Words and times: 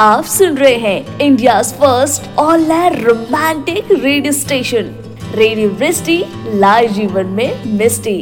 आप 0.00 0.24
सुन 0.24 0.56
रहे 0.56 0.76
हैं 0.78 1.18
India 1.20 1.60
first 1.62 2.28
all 2.38 2.64
romantic 2.94 3.90
radio 3.92 4.32
station 4.32 4.86
radio 5.34 5.68
Vrishti 5.70 6.16
live 6.54 6.92
जीवन 6.92 7.26
में 7.38 7.64
मिस्टी 7.78 8.16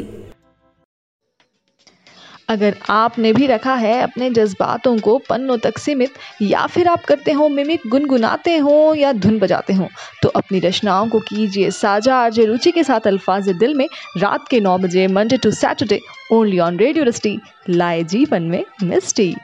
अगर 2.49 2.75
आपने 2.91 3.33
भी 3.33 3.47
रखा 3.47 3.75
है 3.75 4.01
अपने 4.03 4.31
जज्बातों 4.31 4.97
को 4.99 5.17
पन्नों 5.29 5.57
तक 5.59 5.79
सीमित, 5.79 6.13
या 6.43 6.67
फिर 6.67 6.89
आप 6.89 7.05
करते 7.05 7.33
हो, 7.33 7.49
मिमिक 7.49 7.81
गुनगुनाते 7.91 8.57
हो, 8.57 8.95
या 8.95 9.13
धुन 9.15 9.39
बजाते 9.39 9.73
हो 9.73 9.89
तो 10.23 10.29
अपनी 10.37 10.61
रचनाओं 10.61 11.09
को 11.09 11.21
कीजिए 11.29 11.71
साझा 11.71 12.17
आरजे 12.17 12.45
रुचि 12.45 12.71
के 12.71 12.85
साथ 12.85 13.07
अल्फाज 13.07 13.49
दिल 13.51 13.75
में 13.75 13.87
रात 14.17 14.49
के 14.49 14.61
नौ 14.61 14.77
बजे 14.79 15.07
Monday 15.09 15.37
to 15.37 15.51
Saturday 15.53 16.01
only 16.33 16.59
on 16.59 16.79
radio 16.79 17.05
rusty 17.05 17.39
लाए 17.71 18.03
जीवन 18.07 18.43
में 18.45 18.65
मिस्टी 18.85 19.35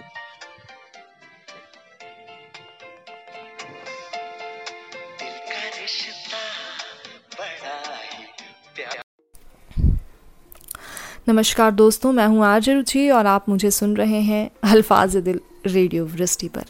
नमस्कार 11.28 11.70
दोस्तों 11.70 12.12
मैं 12.12 12.27
हूँ 12.27 12.45
आर्ज 12.45 12.69
रुचि 12.70 13.10
और 13.10 13.27
आप 13.27 13.48
मुझे 13.48 13.70
सुन 13.70 13.96
रहे 13.96 14.20
हैं 14.20 14.51
अल्फाज 14.64 15.16
दिल 15.16 15.41
रेडियो 15.66 16.05
वृष्टि 16.05 16.48
पर। 16.48 16.64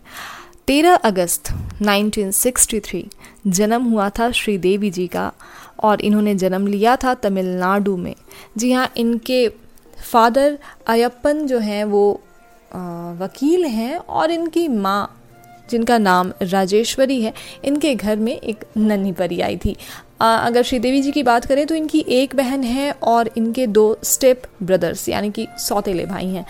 13 0.66 0.94
अगस्त 0.94 1.48
1963 1.82 3.02
जन्म 3.46 3.82
हुआ 3.82 4.08
था 4.10 4.30
श्रीदेवी 4.30 4.90
जी 4.90 5.06
का 5.06 5.32
और 5.82 6.00
इन्होंने 6.00 6.34
जन्म 6.34 6.66
लिया 6.66 6.96
था 6.96 7.14
तमिलनाडु 7.14 7.96
में। 7.96 8.14
जी 8.56 8.72
हाँ 8.72 8.92
इनके 8.96 9.48
फादर 10.12 10.58
अयप्पन 10.86 11.46
जो 11.46 11.58
हैं 11.58 11.84
वो 11.84 12.20
आ, 12.74 12.78
वकील 13.12 13.64
हैं 13.64 13.96
और 13.96 14.30
इनकी 14.30 14.68
माँ 14.68 15.20
जिनका 15.70 15.98
नाम 15.98 16.32
राजेश्वरी 16.42 17.22
है 17.22 17.34
इनके 17.64 17.94
घर 17.94 18.16
में 18.16 18.36
एक 18.36 18.64
नन्ही 18.77 19.12
परी 19.12 19.41
आई 19.41 19.56
थी। 19.56 19.77
अगर 20.25 20.62
श्रीदेवी 20.62 21.00
जी 21.00 21.11
की 21.12 21.22
बात 21.22 21.44
करें 21.44 21.67
तो 21.67 21.75
इनकी 21.75 22.05
एक 22.08 22.36
बहन 22.36 22.62
है 22.62 22.91
और 22.92 23.30
इनके 23.36 23.67
दो 23.67 23.98
स्टेप 24.05 24.42
ब्रदर्स, 24.62 25.08
यानी 25.08 25.31
कि 25.31 25.47
सौतेले 25.58 26.06
भाई 26.06 26.27
हैं। 26.27 26.47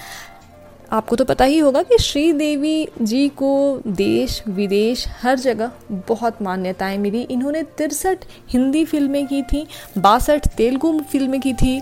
आपको 0.93 1.17
तो 1.17 1.25
पता 1.25 1.45
ही 1.45 1.59
होगा 1.59 1.83
कि 1.83 1.99
श्रीदेवी 1.99 2.89
जी 3.03 3.29
को 3.29 3.81
देश, 3.87 4.43
विदेश, 4.49 5.07
हर 5.23 5.39
जगह 5.39 5.71
बहुत 5.93 6.43
मान्यताएँ 6.43 6.99
मिली। 6.99 7.23
इन्होंने 7.23 7.63
तिरसठ 7.63 8.19
हिंदी 8.49 8.85
फ़िल्में 8.85 9.27
की 9.27 9.43
थी, 9.43 9.67
बासठ 9.99 10.49
तेलुगु 10.49 11.01
फ़िल्में 11.01 11.41
की 11.41 11.55
थी, 11.55 11.81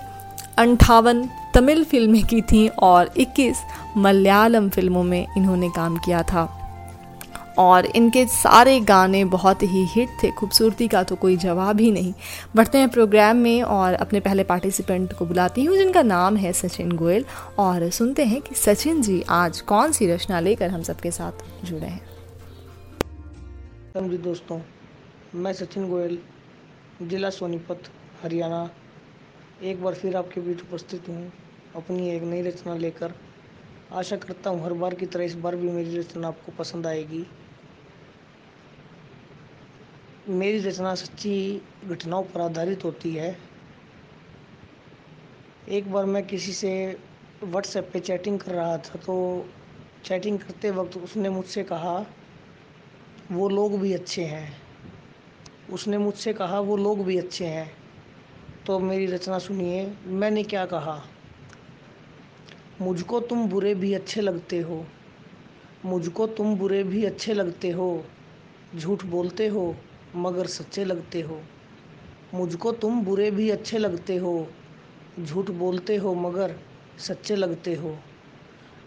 अंठावन 0.57 1.29
तमिल 1.53 1.83
फ़िल्में 1.83 2.23
की 2.23 2.41
थी 2.41 2.67
और 2.67 3.13
21 3.17 3.57
मलयालम 3.97 4.69
फ़िल्मों 4.69 5.03
में 5.03 5.27
इन्होंने 5.37 5.69
काम 5.69 5.97
किया 5.97 6.23
था। 6.23 6.62
और 7.57 7.85
इनके 7.85 8.25
सारे 8.27 8.79
गाने 8.81 9.23
बहुत 9.25 9.63
ही 9.63 9.83
हिट 9.85 10.09
थे, 10.23 10.31
खूबसूरती 10.31 10.87
का 10.87 11.03
तो 11.03 11.15
कोई 11.15 11.37
जवाब 11.37 11.79
ही 11.79 11.91
नहीं। 11.91 12.13
बढ़ते 12.55 12.77
हैं 12.77 12.89
प्रोग्राम 12.89 13.37
में 13.37 13.61
और 13.63 13.93
अपने 13.95 14.19
पहले 14.19 14.43
पार्टिसिपेंट 14.43 15.13
को 15.13 15.25
बुलाती 15.25 15.63
हूँ, 15.65 15.77
जिनका 15.77 16.01
नाम 16.03 16.37
है 16.37 16.53
सचिन 16.53 16.91
गोयल। 16.91 17.25
और 17.59 17.89
सुनते 17.89 18.25
हैं 18.25 18.41
कि 18.41 18.55
सचिन 18.55 19.01
जी 19.01 19.21
आज 19.31 19.61
कौन 19.63 19.91
सी 19.91 20.07
रचना 20.07 20.39
लेकर 20.39 20.69
हम 20.69 20.83
सबके 20.83 21.11
साथ 21.11 21.65
जुड़े 21.65 21.87
हैं। 21.87 22.01
दोस्तों, 24.23 24.59
मैं 25.35 25.53
सचिन 25.53 25.89
गोयल, 25.89 26.17
जिला 27.01 27.29
सोनीपत, 27.29 27.83
हरियाणा। 28.23 28.69
एक 29.63 29.83
बार 29.83 29.93
फिर 29.93 30.15
आपके 30.15 30.41
बीच 30.41 30.61
उपस्थित 30.61 31.09
हूँ, 31.09 31.31
अपनी 31.75 32.09
एक 32.09 32.23
नई 32.23 32.41
रचना 32.41 32.75
लेकर। 32.75 33.13
आशा 33.93 34.15
करता 34.15 34.49
हूँ 34.49 34.63
हर 34.65 34.73
बार 34.73 34.93
की 34.93 35.05
तरह 35.05 35.23
इस 35.23 35.35
बार 35.35 35.55
भी 35.55 35.71
मेरी 35.71 35.97
रचना 35.97 36.27
आपको 36.27 36.51
पसंद 36.59 36.87
आएगी। 36.87 37.25
मेरी 40.29 40.59
रचना 40.59 40.95
सच्ची 40.95 41.61
घटनाओं 41.85 42.23
पर 42.23 42.41
आधारित 42.41 42.83
होती 42.83 43.15
है। 43.15 43.37
एक 45.69 45.91
बार 45.91 46.05
मैं 46.05 46.27
किसी 46.27 46.53
से 46.53 46.97
व्हाट्सएप 47.43 47.89
पे 47.93 47.99
चैटिंग 47.99 48.39
कर 48.39 48.51
रहा 48.51 48.77
था 48.77 48.99
तो 48.99 49.45
चैटिंग 50.05 50.39
करते 50.39 50.71
वक्त 50.71 50.97
उसने 50.97 51.29
मुझसे 51.29 51.63
कहा, 51.63 52.05
वो 53.31 53.49
लोग 53.49 53.79
भी 53.79 53.93
अच्छे 53.93 54.23
हैं। 54.23 54.61
उसने 55.69 55.97
मुझसे 55.97 56.33
कहा, 56.33 56.59
वो 56.59 56.77
लोग 56.77 57.05
भी 57.05 57.17
अच्छे 57.17 57.45
हैं। 57.45 57.73
तो 58.65 58.79
मेरी 58.79 59.05
रचना 59.05 59.39
सुनिए, 59.39 59.93
मैंने 60.05 60.43
क्या 60.43 60.65
कहा? 60.65 61.03
मुझको 62.81 63.19
तुम 63.19 63.49
बुरे 63.49 63.75
भी 63.75 63.93
अच्छे 63.93 64.21
लगते 64.21 64.59
हो। 64.59 64.85
मुझको 65.85 66.27
तुम 66.27 66.55
बुरे 66.55 66.83
भी 66.83 67.05
अच्छे 67.05 67.33
लगते 67.33 67.69
हो। 67.69 68.05
झूठ 68.75 69.05
बोलते 69.05 69.47
हो। 69.47 69.75
मगर 70.15 70.47
सच्चे 70.47 70.85
लगते 70.85 71.21
हो। 71.21 71.41
मुझको 72.33 72.71
तुम 72.71 73.01
बुरे 73.01 73.31
भी 73.31 73.49
अच्छे 73.49 73.77
लगते 73.77 74.15
हो, 74.17 74.47
झूठ 75.19 75.51
बोलते 75.51 75.95
हो 75.95 76.13
मगर 76.15 76.55
सच्चे 76.99 77.35
लगते 77.35 77.73
हो। 77.73 77.97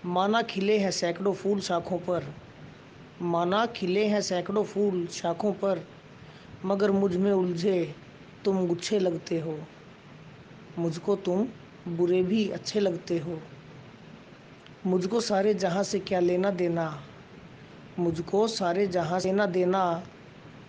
माना 0.06 0.42
खिले 0.42 0.78
हैं 0.78 0.90
सैकड़ों 0.90 1.34
फूल 1.34 1.60
शाखों 1.60 1.98
पर, 1.98 2.34
माना 3.22 3.66
खिले 3.66 4.04
हैं 4.06 4.20
सैकड़ों 4.20 4.64
फूल 4.64 5.06
शाखों 5.06 5.52
पर, 5.52 5.80
मगर 6.64 6.90
मुझमें 6.90 7.32
उलझे 7.32 7.94
तुम 8.44 8.66
गुच्छे 8.66 8.98
लगते 8.98 9.40
हो। 9.40 9.58
मुझको 10.78 11.16
तुम 11.16 11.46
बुरे 11.88 12.22
भी 12.22 12.48
अच्छे 12.48 12.80
लगते 12.80 13.18
हो। 13.18 13.38
मुझको 14.86 15.20
सारे 15.20 15.54
जहाँ 15.54 15.82
से 15.82 15.98
क्या 15.98 16.20
लेना 16.20 16.50
देना, 16.50 17.02
मुझको 17.98 18.48
सारे 18.48 18.86
जहाँ 18.86 19.20
से 19.20 19.32
ना 19.32 19.46
देना 19.46 20.02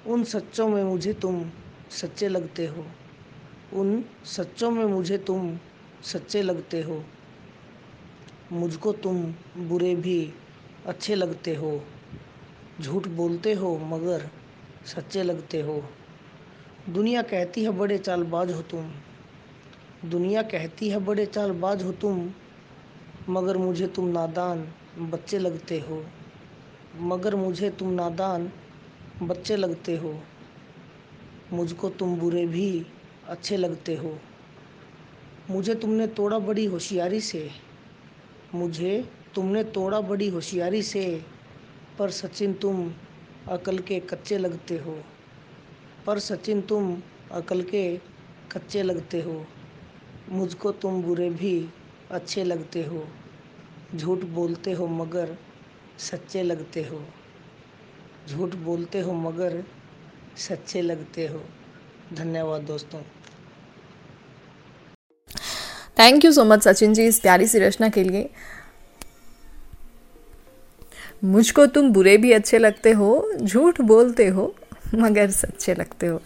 उन 0.05 0.23
सच्चों 0.23 0.69
में 0.69 0.83
मुझे 0.83 1.13
तुम 1.13 1.51
सच्चे 1.89 2.27
लगते 2.27 2.65
हो। 2.65 2.85
उन 3.73 4.05
सच्चों 4.25 4.71
में 4.71 4.85
मुझे 4.85 5.17
तुम 5.17 5.59
सच्चे 6.03 6.41
लगते 6.41 6.81
हो। 6.81 7.03
मुझको 8.51 8.93
तुम 8.93 9.33
बुरे 9.57 9.95
भी 9.95 10.33
अच्छे 10.85 11.15
लगते 11.15 11.55
हो। 11.55 11.83
झूठ 12.81 13.07
बोलते 13.07 13.53
हो, 13.53 13.77
मगर 13.77 14.29
सच्चे 14.85 15.23
लगते 15.23 15.61
हो। 15.61 15.83
दुनिया 16.89 17.21
कहती 17.21 17.63
है, 17.63 17.69
बड़े 17.69 17.97
चालबाज 17.97 18.53
हो 18.53 18.61
तुम। 18.61 18.91
दुनिया 20.05 20.41
कहती 20.41 20.89
है, 20.89 20.99
बड़े 20.99 21.25
चालबाज 21.25 21.83
हो 21.83 21.91
तुम। 21.91 22.31
मगर 23.29 23.57
मुझे 23.57 23.87
तुम 23.87 24.07
नादान 24.07 24.73
बच्चे 24.97 25.39
लगते 25.39 25.79
हो। 25.79 26.05
मगर 26.95 27.35
मुझे 27.35 27.69
तुम 27.69 27.89
नादान 27.89 28.51
बच्चे 29.23 29.55
लगते 29.55 29.97
हो, 29.97 30.21
मुझको 31.53 31.89
तुम 31.89 32.15
बुरे 32.19 32.45
भी 32.45 32.85
अच्छे 33.27 33.57
लगते 33.57 33.95
हो। 33.95 34.17
मुझे 35.49 35.75
तुमने 35.75 36.07
तोड़ा 36.07 36.39
बड़ी 36.39 36.65
होशियारी 36.65 37.21
से, 37.21 37.49
मुझे 38.55 39.09
तुमने 39.35 39.63
तोड़ा 39.63 40.01
बड़ी 40.01 40.29
होशियारी 40.29 40.81
से, 40.81 41.25
पर 41.99 42.09
सचिन 42.09 42.53
तुम 42.53 42.93
अकल 43.47 43.79
के 43.79 43.99
कच्चे 43.99 44.37
लगते 44.37 44.77
हो। 44.77 44.99
पर 46.05 46.19
सचिन 46.19 46.61
तुम 46.61 47.01
अकल 47.31 47.61
के 47.61 47.97
कच्चे 48.51 48.83
लगते 48.83 49.21
हो, 49.21 49.45
मुझको 50.29 50.71
तुम 50.71 51.03
बुरे 51.03 51.29
भी 51.29 51.69
अच्छे 52.11 52.43
लगते 52.43 52.83
हो। 52.83 53.07
झूठ 53.95 54.19
बोलते 54.19 54.71
हो 54.71 54.87
मगर 54.87 55.37
सच्चे 55.99 56.43
लगते 56.43 56.83
हो। 56.83 57.05
झूठ 58.27 58.55
बोलते 58.55 58.99
हो 58.99 59.13
मगर 59.13 59.63
सच्चे 60.37 60.81
लगते 60.81 61.27
हो। 61.27 61.43
धन्यवाद 62.13 62.61
दोस्तों। 62.61 63.01
Thank 65.99 66.25
you 66.25 66.31
so 66.31 66.43
much 66.45 66.63
Sachin 66.63 66.93
ji, 66.93 67.05
इस 67.05 67.19
प्यारी 67.19 67.47
सी 67.47 67.59
रचना 67.59 67.89
के 67.89 68.03
लिए। 68.03 68.29
मुझको 71.23 71.65
तुम 71.65 71.89
बुरे 71.91 72.17
भी 72.17 72.31
अच्छे 72.31 72.57
लगते 72.57 72.91
हो, 72.91 73.31
झूठ 73.41 73.81
बोलते 73.81 74.27
हो, 74.27 74.53
मगर 74.95 75.29
सच्चे 75.31 75.73
लगते 75.73 76.07
हो। 76.07 76.21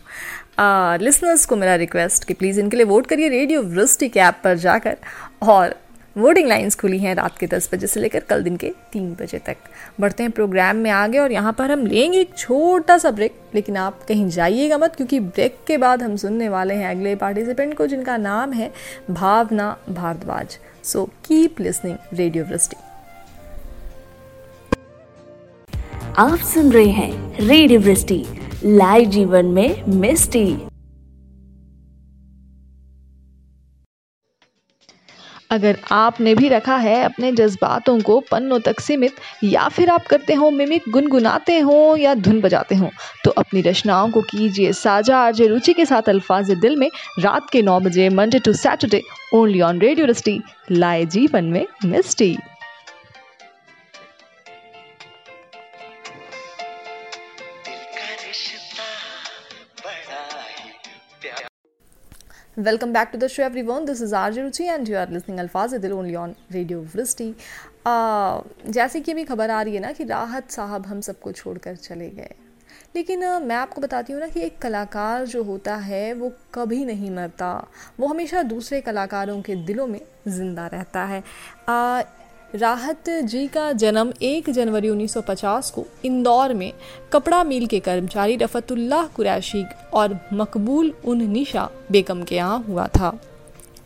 लिसनर्स 0.99 1.45
को 1.45 1.55
मेरा 1.55 1.75
रिक्वेस्ट 1.75 2.23
कि 2.23 2.33
प्लीज़ 2.33 2.59
इनके 2.59 2.77
लिए 2.77 2.85
वोट 2.85 3.07
करिए 3.07 3.29
रेडियो 3.29 3.61
वृष्टि 3.63 4.09
के 4.09 4.19
ऐप 4.19 4.41
पर 4.43 4.57
जाकर 4.57 4.97
और 5.41 5.75
वोटिंग 6.15 6.47
लाइंस 6.47 6.75
खुली 6.75 6.97
हैं 6.99 7.13
रात 7.15 7.37
के 7.37 7.47
दस 7.47 7.69
बजे 7.73 7.87
से 7.87 7.99
लेकर 7.99 8.19
कल 8.19 8.41
दिन 8.43 8.55
के 8.57 8.69
तीन 8.93 9.13
बजे 9.15 9.37
तक। 9.39 9.57
बढ़ते 9.99 10.23
हैं 10.23 10.31
प्रोग्राम 10.31 10.75
में 10.75 10.89
आगे 10.91 11.19
और 11.19 11.31
यहाँ 11.31 11.53
पर 11.53 11.71
हम 11.71 11.85
लेंगे 11.85 12.19
एक 12.19 12.35
छोटा 12.37 12.97
सा 12.97 13.11
ब्रेक, 13.11 13.35
लेकिन 13.55 13.77
आप 13.77 14.03
कहीं 14.03 14.27
जाइएगा 14.29 14.77
मत, 14.77 14.95
क्योंकि 14.95 15.19
ब्रेक 15.19 15.57
के 15.67 15.77
बाद 15.77 16.01
हम 16.03 16.15
सुनने 16.15 16.49
वाले 16.49 16.73
हैं 16.73 16.89
अगले 16.89 17.15
पार्टिसिपेंट 17.15 17.73
को, 17.77 17.87
जिनका 17.87 18.17
नाम 18.17 18.53
है 18.53 18.71
Bhavna 19.11 19.75
Bhardwaj. 19.89 20.57
So 20.83 21.05
keep 21.25 21.59
listening 21.59 21.97
radio 22.13 22.43
Vrishti 22.45 22.75
आप 26.17 26.39
सुन 26.45 26.71
रहे 26.71 26.89
हैं 26.89 27.37
रेडियो 27.39 27.79
वृष्टि 27.79 28.23
लाइव 28.65 29.09
जीवन 29.09 29.45
में 29.47 29.83
मिस्टी। 29.87 30.70
अगर 35.51 35.77
आपने 35.91 36.33
भी 36.35 36.49
रखा 36.49 36.75
है 36.77 37.01
अपने 37.03 37.31
जज्बातों 37.31 37.99
को 38.01 38.19
पन्नों 38.31 38.59
तक 38.59 38.79
सीमित, 38.79 39.15
या 39.43 39.67
फिर 39.67 39.89
आप 39.89 40.05
करते 40.07 40.33
हो, 40.33 40.49
मिमिक 40.51 40.83
गुनगुनाते 40.89 41.59
हो, 41.59 41.95
या 41.97 42.13
धुन 42.15 42.39
बजाते 42.41 42.75
हो 42.75 42.89
तो 43.23 43.31
अपनी 43.31 43.61
रचनाओं 43.61 44.09
को 44.11 44.21
कीजिए 44.21 44.71
साझा 44.73 45.17
आरजे 45.17 45.47
रुचि 45.47 45.73
के 45.73 45.85
साथ 45.85 46.09
अल्फाज 46.09 46.51
दिल 46.51 46.75
में 46.75 46.89
रात 47.19 47.49
के 47.49 47.61
नौ 47.61 47.79
बजे, 47.79 48.09
Monday 48.11 48.39
to 48.39 48.53
Saturday, 48.53 49.01
only 49.33 49.61
on 49.61 49.81
radio 49.81 50.05
rusty, 50.05 50.39
लाए 50.71 51.05
जीवन 51.07 51.45
में 51.45 51.65
मिस्टी। 51.85 52.35
Welcome 62.61 62.91
back 62.93 63.09
to 63.11 63.17
the 63.17 63.27
show 63.27 63.43
everyone 63.61 63.85
this 63.85 64.01
is 64.01 64.13
R 64.15 64.33
Ruchi 64.33 64.63
and 64.63 64.89
you 64.89 64.97
are 64.97 65.09
listening 65.11 65.39
Alfaaz 65.39 65.73
Dil 65.75 65.93
only 65.93 66.15
on 66.15 66.35
radio 66.51 66.79
वृष्टि 66.95 67.33
जैसे 68.67 68.99
कि 69.01 69.11
अभी 69.11 69.23
खबर 69.23 69.49
आ 69.49 69.61
रही 69.61 69.75
है 69.75 69.79
ना 69.81 69.91
कि 69.91 70.03
राहत 70.03 70.51
साहब 70.51 70.85
हम 70.85 71.01
सबको 71.01 71.31
छोड़कर 71.31 71.75
चले 71.75 72.09
गए। 72.09 72.35
लेकिन 72.95 73.25
uh, 73.25 73.41
मैं 73.41 73.55
आपको 73.55 73.81
बताती 73.81 74.13
हूँ 74.13 74.19
ना 74.21 74.27
कि 74.27 74.41
एक 74.41 74.57
कलाकार 74.61 75.25
जो 75.25 75.43
होता 75.43 75.75
है 75.75 76.13
वो 76.13 76.31
कभी 76.53 76.83
नहीं 76.85 77.11
मरता। 77.11 77.51
वो 77.99 78.07
हमेशा 78.07 78.43
दूसरे 78.43 78.81
कलाकारों 78.81 79.41
के 79.41 79.55
दिलों 79.65 79.87
में 79.87 79.99
ज़िंदा 80.27 80.67
रहता 80.67 81.03
है। 81.05 81.21
Uh, 81.21 82.03
राहत 82.55 83.09
जी 83.23 83.47
का 83.47 83.71
जन्म 83.71 84.11
1 84.21 84.49
जनवरी 84.49 84.89
1950 84.89 85.69
को 85.69 85.85
इंदौर 86.05 86.53
में 86.53 86.71
कपड़ा 87.13 87.43
मिल 87.43 87.65
के 87.65 87.79
कर्मचारी 87.79 88.35
रफ़तुल्लाह 88.35 89.05
कुरैशी 89.07 89.63
और 89.93 90.17
मकबूल 90.33 90.93
उन 91.05 91.21
निशा 91.31 91.69
बेगम 91.91 92.23
के 92.23 92.35
यहाँ 92.35 92.63
हुआ 92.63 92.87
था। 92.87 93.11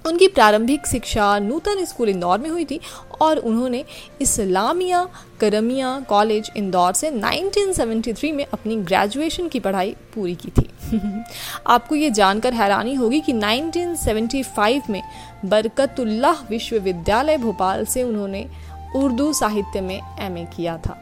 उनकी 0.06 0.28
प्रारंभिक 0.28 0.88
शिक्षा 0.88 1.40
नूतन 1.40 1.86
स्कूल 1.86 2.10
इंदौर 2.10 2.40
में 2.40 2.50
हुई 2.50 2.66
थी 2.66 2.80
और 3.22 3.38
उन्होंने 3.38 3.84
इस्लामिया 4.22 5.08
करमिया 5.40 6.00
कॉलेज 6.00 6.52
इंदौर 6.58 6.94
से 6.94 7.12
1973 7.12 8.32
में 8.34 8.46
अपनी 8.46 8.76
ग्रेजुएशन 8.76 9.48
की 9.48 9.60
पढ़ाई 9.60 9.96
पूरी 10.16 10.36
की 10.36 10.50
थी। 10.50 10.70
आपको 11.68 11.96
ये 11.96 12.10
जानकर 12.12 12.54
हैरानी 12.54 12.94
होगी 12.94 13.22
कि 13.22 13.34
1975 13.34 14.90
में 14.90 15.02
बरकतुल्लाह 15.46 16.46
विश्वविद्यालय 16.50 17.38
भोपाल 17.38 17.86
से 17.86 18.04
उन्होंने 18.04 18.50
उर्दू 18.96 19.34
साहित्य 19.34 19.82
में 19.82 20.00
एमए 20.20 20.48
किया 20.56 20.78
था। 20.78 20.98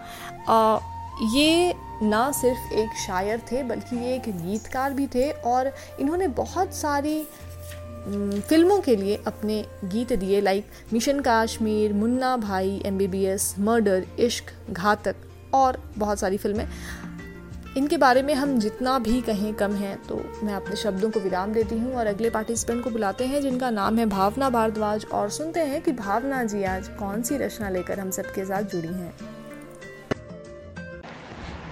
आ, 0.49 0.79
ये 1.33 1.73
ना 2.03 2.31
सिर्फ़ 2.31 2.73
एक 2.73 2.89
शायर 3.07 3.41
थे 3.51 3.63
बल्कि 3.63 3.95
ये 3.95 4.15
एक 4.15 4.21
गीतकार 4.27 4.93
भी 4.93 5.07
थे 5.07 5.31
और 5.31 5.71
इन्होंने 5.99 6.27
बहुत 6.27 6.73
सारी 6.73 7.27
फ़िल्मों 8.03 8.79
के 8.81 8.95
लिए 8.95 9.15
अपने 9.27 9.63
गीत 9.85 10.11
दिए 10.13 10.39
like 10.41 10.65
mission 10.93 11.19
Kashmir, 11.19 11.93
Munna 11.93 12.35
Bhai 12.37 12.81
M 12.85 12.97
B 12.97 13.07
B 13.07 13.23
S 13.25 13.55
murder, 13.59 14.05
Ishq, 14.19 14.51
Ghatak 14.71 15.15
और 15.53 15.77
बहुत 15.97 16.19
सारी 16.19 16.37
फ़िल्में। 16.37 16.67
इनके 17.77 17.97
बारे 17.97 18.21
में 18.21 18.33
हम 18.33 18.57
जितना 18.59 18.97
भी 18.99 19.21
कहें 19.21 19.53
कम 19.53 19.73
है 19.73 19.95
तो 20.09 20.15
मैं 20.43 20.53
अपने 20.53 20.75
शब्दों 20.75 21.09
को 21.09 21.19
विराम 21.19 21.53
देती 21.53 21.77
हूँ 21.77 21.93
और 21.93 22.07
अगले 22.07 22.29
पार्टिसिपेंट 22.29 22.83
को 22.83 22.89
बुलाते 22.89 23.25
हैं, 23.25 23.41
जिनका 23.41 23.69
नाम 23.69 23.97
है 23.97 24.05
भावना 24.05 24.49
भारद्वाज 24.49 25.05
और 25.05 25.29
सुनते 25.29 25.59
हैं 25.59 25.81
कि 25.81 25.91
भावना 25.91 26.43
जी 26.43 26.63
आज 26.63 26.87
कौन 26.99 27.21
सी 27.21 27.37
रचना 27.37 27.69
लेकर 27.69 27.99
हम 27.99 28.11
सबके 28.11 28.45
साथ 28.45 28.63
जुड़ी 28.63 28.87
हैं। 28.87 29.13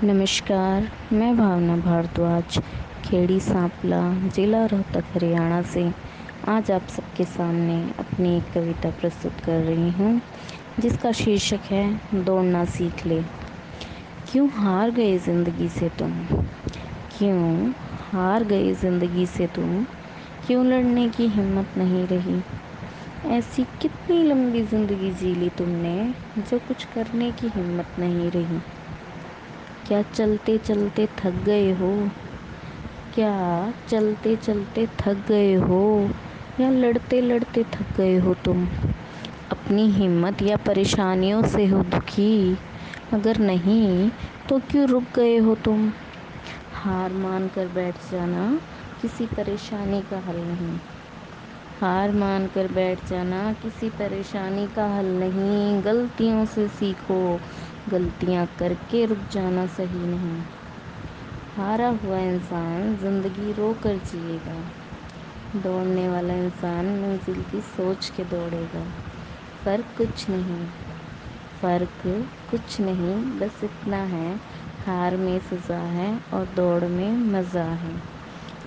नमस्कार, 0.03 0.89
मैं 1.13 1.35
भावना 1.37 1.75
भारद्वाज, 1.79 2.59
खेड़ी, 3.05 3.39
सांपला, 3.39 4.01
जिला 4.29 4.65
रोहतक, 4.65 5.03
हरियाणा 5.13 5.61
से। 5.63 6.10
आज 6.49 6.71
आप 6.71 6.87
सबके 6.87 7.25
सामने 7.25 7.91
अपनी 7.99 8.37
एक 8.37 8.43
कविता 8.53 8.89
प्रस्तुत 8.89 9.33
कर 9.45 9.59
रही 9.59 9.91
हूँ, 9.91 10.21
जिसका 10.79 11.11
शीर्षक 11.11 11.59
है, 11.71 11.99
दौड़ना 12.23 12.65
सीख 12.65 13.05
ले। 13.05 13.21
क्यों 14.31 14.49
हार 14.49 14.91
गए 14.91 15.17
ज़िंदगी 15.17 15.69
से 15.69 15.89
तुम? 15.89 16.11
क्यों 17.17 17.71
हार 17.91 18.43
गए 18.43 18.73
ज़िंदगी 18.73 19.25
से 19.25 19.47
तुम? 19.47 19.83
क्यों 20.47 20.65
लड़ने 20.65 21.09
की 21.09 21.27
हिम्मत 21.27 21.67
नहीं 21.77 22.07
रही? 22.07 22.41
ऐसी 23.25 23.63
कितनी 23.63 24.23
लंबी 24.23 24.63
ज़िंदगी 24.63 25.11
जी 25.11 25.35
ली 25.35 25.49
तुमने, 25.49 26.13
जो 26.37 26.59
कुछ 26.59 26.85
करने 26.85 27.31
की 27.31 27.47
हिम्मत 27.47 27.87
नहीं 27.99 28.31
रही? 28.31 28.59
क्या 29.87 30.01
चलते 30.01 30.57
चलते 30.57 31.07
थक 31.07 31.43
गए 31.43 31.71
हो? 31.71 32.09
क्या 33.15 33.73
चलते 33.89 34.35
चलते 34.35 34.87
थक 34.99 35.25
गए 35.27 35.53
हो? 35.53 36.09
या 36.59 36.69
लड़ते 36.69 37.21
लड़ते 37.21 37.63
थक 37.63 37.97
गए 37.97 38.15
हो 38.17 38.33
तुम। 38.33 38.67
अपनी 39.51 39.87
हिम्मत 39.91 40.41
या 40.41 40.57
परेशानियों 40.57 41.41
से 41.43 41.65
हो 41.65 41.83
दुखी 41.83 42.57
अगर 43.13 43.37
नहीं 43.37 44.09
तो 44.49 44.59
क्यों 44.59 44.87
रुक 44.87 45.03
गए 45.15 45.37
हो 45.37 45.55
तुम? 45.55 45.91
हार 46.73 47.13
मान 47.13 47.47
कर 47.47 47.67
बैठ 47.67 47.95
जाना 48.11 48.59
किसी 49.01 49.25
परेशानी 49.25 50.01
का 50.01 50.19
हल 50.19 50.35
नहीं। 50.35 50.77
हार 51.81 52.11
मान 52.11 52.47
कर 52.47 52.67
बैठ 52.67 53.05
जाना 53.05 53.53
किसी 53.53 53.89
परेशानी 53.89 54.67
का 54.67 54.87
हल 54.95 55.05
नहीं। 55.05 55.81
गलतियों 55.83 56.45
से 56.45 56.67
सीखो, 56.67 57.39
गलतियाँ 57.89 58.45
करके 58.59 59.05
रुक 59.05 59.19
जाना 59.31 59.65
सही 59.67 60.07
नहीं। 60.07 60.41
हारा 61.55 61.87
हुआ 61.87 62.19
इंसान 62.19 62.95
ज़िंदगी 62.97 63.51
रो 63.53 63.73
कर 63.83 63.95
जिएगा। 63.95 64.61
दौड़ने 65.55 66.09
वाला 66.09 66.33
इंसान 66.33 66.85
मंजिल 66.85 67.41
की 67.51 67.61
सोच 67.61 68.09
के 68.09 68.23
दौड़ेगा। 68.23 68.83
फ़र्क 69.65 69.85
कुछ 69.97 70.29
नहीं। 70.29 70.65
फ़र्क 71.61 72.03
कुछ 72.51 72.79
नहीं, 72.81 73.15
बस 73.39 73.63
इतना 73.63 73.97
है, 73.97 74.35
हार 74.85 75.17
में 75.17 75.39
सज़ा 75.39 75.77
है 75.77 76.19
और 76.33 76.45
दौड़ 76.55 76.83
में 76.83 77.11
मज़ा 77.11 77.63
है। 77.63 77.95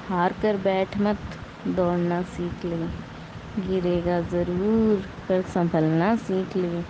हार 0.08 0.32
कर 0.32 0.56
बैठ 0.56 0.98
मत, 0.98 1.18
दौड़ना 1.66 2.22
सीख 2.22 2.64
ले। 2.64 2.76
गिरेगा 3.66 4.20
ज़रूर, 4.20 5.04
पर 5.28 5.42
संभलना 5.42 6.16
सीख 6.16 6.56
ले। 6.56 6.82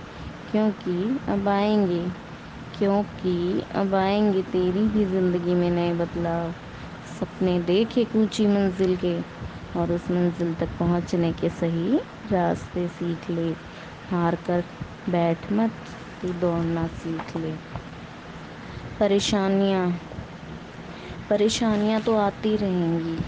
क्योंकि 0.51 1.21
अब 1.29 1.49
आएँगे, 1.49 2.09
क्योंकि 2.79 3.63
अब 3.75 3.95
आएँगे 3.95 4.43
तेरी 4.43 4.89
भी 4.89 5.05
ज़िंदगी 5.05 5.55
में 5.55 5.71
नए 5.71 5.93
बदलाव। 5.93 6.53
सपने 7.21 7.61
देखे 7.61 8.07
ऊँची 8.17 8.47
मंजिल 8.47 8.97
के 8.97 9.34
और 9.77 9.93
उस 9.93 10.11
मंजिल 10.11 10.55
तक 10.55 10.69
पहुँचने 10.79 11.33
के 11.33 11.49
सही 11.49 11.99
रास्ते 12.33 12.89
सीख 12.89 13.31
ले। 13.31 13.51
हार 14.11 14.35
कर 14.35 14.65
बैठ 15.09 15.53
मत 15.53 15.71
तू 16.23 16.29
दौड़ना 16.29 16.87
सीख 16.87 17.37
ले। 17.37 17.53
परेशानियाँ। 19.01 20.01
परेशानियाँ 21.31 22.01
तो 22.01 22.17
आती 22.17 22.57
रहेंगी। 22.57 23.19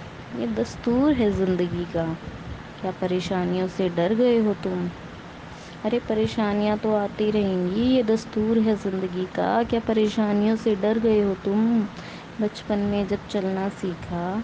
ये 0.40 0.46
दस्तूर 0.46 1.12
है 1.12 1.30
ज़िंदगी 1.32 1.84
का। 1.84 2.16
क्या 2.80 2.90
परेशानियों 2.90 3.68
से 3.68 3.88
डर 3.88 4.14
गए 4.14 4.38
हो 4.38 4.54
तुम? 4.54 4.88
अरे, 5.84 5.98
परेशानियाँ 5.98 6.78
तो 6.78 6.94
आती 6.94 7.30
रहेंगी। 7.30 7.82
ये 7.82 8.02
दस्तूर 8.02 8.58
है 8.58 8.76
ज़िंदगी 8.76 9.24
का। 9.24 9.62
क्या 9.62 9.80
परेशानियों 9.80 10.56
से 10.56 10.76
डर 10.76 10.98
गए 10.98 11.20
हो 11.20 11.34
तुम? 11.34 11.80
बचपन 12.40 12.78
में 12.78 13.06
जब 13.08 13.28
चलना 13.28 13.68
सीखा 13.68 14.42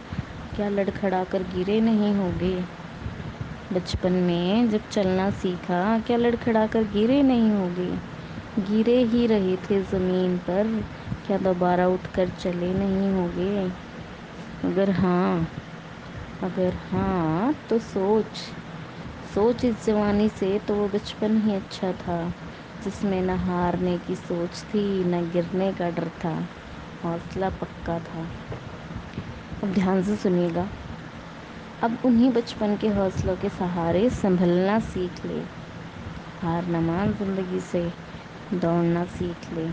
क्या 0.56 0.68
लड़खड़ा 0.68 1.25
कर 1.25 1.42
गिरे 1.42 1.80
नहीं 1.80 2.14
होगे? 2.14 2.64
बचपन 3.73 4.12
में 4.12 4.71
जब 4.71 4.88
चलना 4.88 5.30
सीखा, 5.30 5.99
क्या 5.99 6.16
लड़खड़ा 6.16 6.66
कर 6.66 6.82
गिरे 6.85 7.23
नहीं 7.23 7.50
होगे? 7.50 7.99
गिरे 8.59 8.99
ही 9.04 9.26
रहे 9.26 9.56
थे 9.56 9.82
ज़मीन 9.82 10.38
पर, 10.38 10.85
क्या 11.26 11.38
दोबारा 11.38 11.88
उठकर 11.88 12.28
चले 12.28 12.75
नहीं 12.75 13.11
होगे? 13.11 13.71
अगर 14.64 14.90
हाँ 14.90 15.49
अगर 16.42 16.75
हाँ 16.75 17.54
तो 17.71 17.78
सोच। 17.78 18.37
सोच 19.35 19.64
इस 19.64 19.87
जवानी 19.87 20.28
से 20.28 20.59
तो 20.59 20.75
वो 20.75 20.88
बचपन 20.88 21.37
ही 21.37 21.54
अच्छा 21.54 21.92
था, 21.92 22.32
जिसमें 22.85 23.23
न 23.23 23.30
हारने 23.30 23.99
की 23.99 24.16
सोच 24.16 24.62
थी, 24.62 25.04
न 25.04 25.30
गिरने 25.30 25.73
का 25.73 25.90
डर 25.90 26.09
था। 26.09 26.49
हौसला 27.04 27.49
पक्का 27.49 27.99
था। 27.99 28.26
अब 29.62 29.73
ध्यान 29.73 30.02
से 30.02 30.16
सुनिएगा। 30.16 30.69
अब 31.83 31.99
उन्हीं 32.04 32.31
बचपन 32.31 32.76
के 32.76 32.88
हौसलों 32.88 33.37
के 33.37 33.49
सहारे 33.49 34.11
संभलना 34.11 34.81
सीख 34.81 35.26
ले। 35.26 35.42
हार 36.42 36.66
न 36.66 36.76
मान 36.76 37.12
ज़िंदगी 37.12 37.61
से, 37.61 37.92
दौड़ना 38.54 39.04
सीख 39.04 39.52
ले। 39.52 39.71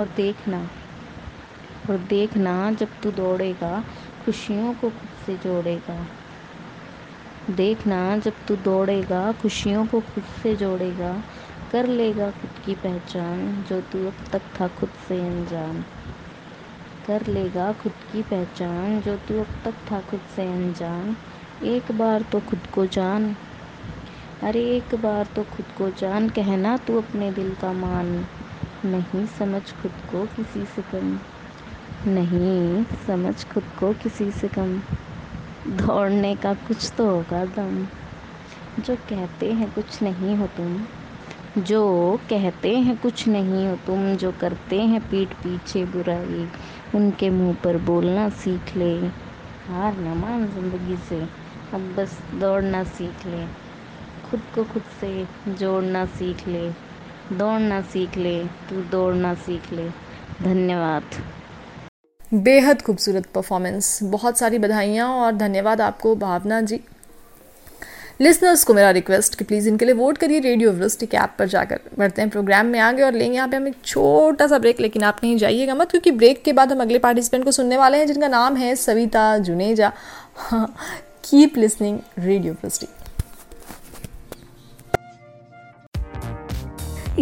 और 0.00 0.08
देखना 0.16 0.70
और 1.90 1.98
देखना 1.98 2.72
जब 2.72 2.88
तू 3.02 3.10
दौड़ेगा, 3.10 3.84
खुशियों 4.24 4.74
को 4.74 4.90
खुद 4.90 5.08
से 5.26 5.36
जोड़ेगा। 5.36 6.06
देखना 7.50 8.18
जब 8.18 8.32
तू 8.48 8.56
दौड़ेगा, 8.56 9.32
खुशियों 9.32 9.86
को 9.86 10.00
खुद 10.00 10.24
से 10.42 10.56
जोड़ेगा। 10.56 11.22
कर 11.72 11.86
लेगा 11.86 12.30
खुद 12.30 12.50
की 12.66 12.74
पहचान, 12.74 13.64
जो 13.68 13.80
तू 13.80 14.06
अब 14.06 14.14
तक 14.32 14.42
था 14.60 14.68
खुद 14.68 14.88
से 15.08 15.20
अनजान 15.20 15.84
कर 17.06 17.26
लेगा 17.26 17.72
खुद 17.72 17.92
की 17.92 18.22
पहचान, 18.22 19.00
जो 19.00 19.16
तू 19.16 19.40
अब 19.40 19.46
तक 19.64 19.74
था 19.92 20.00
खुद 20.00 20.20
से 20.36 20.42
अनजान। 20.42 21.16
एक 21.62 21.92
बार 21.92 22.22
तो 22.22 22.40
खुद 22.40 22.58
को 22.74 22.86
जान। 22.86 23.36
अरे, 24.42 24.60
एक 24.60 24.94
बार 24.94 25.26
तो 25.36 25.42
खुद 25.42 25.66
को 25.78 25.90
जान, 25.90 26.28
कहना 26.28 26.76
तू 26.76 26.98
अपने 26.98 27.32
दिल 27.32 27.50
का 27.50 27.72
मान। 27.72 28.26
नहीं 28.84 29.26
समझ 29.26 29.62
खुद 29.62 29.92
को 29.92 30.26
किसी 30.26 30.64
से 30.64 30.82
कम। 30.82 31.18
नहीं 32.06 32.84
समझ 33.06 33.46
खुद 33.46 33.62
को 33.80 33.92
किसी 33.92 34.30
से 34.30 34.48
कम। 34.48 34.80
दौड़ने 35.66 36.36
का 36.36 36.54
कुछ 36.54 36.92
तो 36.98 37.10
होगा 37.10 37.44
दम। 37.44 37.86
जो 38.82 38.96
कहते 38.96 39.52
हैं 39.52 39.72
कुछ 39.74 40.02
नहीं 40.02 40.36
हो 40.36 40.46
तुम। 40.46 40.86
जो 41.62 42.12
कहते 42.30 42.78
हैं 42.78 42.98
कुछ 42.98 43.28
नहीं 43.28 43.68
हो 43.68 43.76
तुम। 43.76 44.14
जो 44.14 44.34
करते 44.40 44.80
हैं 44.80 45.00
पीठ 45.10 45.28
पीछे 45.28 45.84
बुराई। 45.84 46.48
उनके 46.96 47.30
मुँह 47.30 47.54
पर 47.64 47.76
बोलना 47.76 48.28
सीख 48.28 48.76
ले। 48.76 48.92
हार 49.68 49.96
न 49.96 50.16
मान 50.16 50.46
ज़िंदगी 50.46 50.96
से, 51.08 51.20
अब 51.74 51.94
बस 51.98 52.18
दौड़ना 52.34 52.84
सीख 52.84 53.26
ले। 53.26 53.46
खुद 54.30 54.40
को 54.54 54.64
खुद 54.64 54.82
से 55.00 55.26
जोड़ना 55.48 56.04
सीख 56.06 56.48
ले। 56.48 56.70
दौड़ना 57.32 57.80
सीख 57.82 58.16
ले, 58.16 58.44
तू 58.44 58.82
दौड़ना 58.82 59.34
सीख 59.34 59.72
ले। 59.72 59.88
धन्यवाद। 60.42 61.02
बेहद 62.34 62.82
खूबसूरत 62.82 63.26
परफॉर्मेंस 63.26 63.98
बहुत 64.02 64.38
सारी 64.38 64.58
बधाइयाँ 64.58 65.08
और 65.08 65.32
धन्यवाद 65.32 65.80
आपको, 65.80 66.14
भावना 66.16 66.60
जी। 66.60 66.80
लिसनर्स 68.20 68.62
को 68.64 68.74
मेरा 68.74 68.90
रिक्वेस्ट 68.90 69.34
कि 69.34 69.44
प्लीज़ 69.44 69.68
इनके 69.68 69.84
लिए 69.84 69.94
वोट 69.94 70.18
करिए 70.18 70.38
रेडियो 70.40 70.70
वृष्टि 70.72 71.06
के 71.06 71.16
ऐप 71.16 71.30
पर 71.38 71.48
जाकर। 71.48 71.80
बढ़ते 71.98 72.22
हैं 72.22 72.30
प्रोग्राम 72.30 72.66
में 72.66 72.78
आगे 72.80 73.02
और 73.02 73.12
लेंगे 73.12 73.36
यहाँ 73.36 73.48
पे 73.48 73.56
हम 73.56 73.66
एक 73.68 73.74
छोटा 73.84 74.46
सा 74.46 74.58
ब्रेक 74.58 74.80
लेकिन 74.80 75.02
आप 75.02 75.20
नहीं 75.22 75.36
जाइएगा 75.36 75.74
मत, 75.74 75.90
क्योंकि 75.90 76.10
ब्रेक 76.12 76.42
के 76.42 76.52
बाद 76.52 76.72
हम 76.72 76.80
अगले 76.80 76.98
पार्टिसिपेंट 76.98 77.44
को 77.44 77.50
सुनने 77.52 77.76
वाले 77.76 77.98
हैं, 77.98 78.06
जिनका 78.06 78.28
नाम 78.28 78.56
है 78.56 78.74
Savita 78.76 79.36
Juneja. 79.38 79.92
Keep 80.50 81.56
listening 81.58 81.98
radio 82.18 82.52
Vrishti 82.54 82.86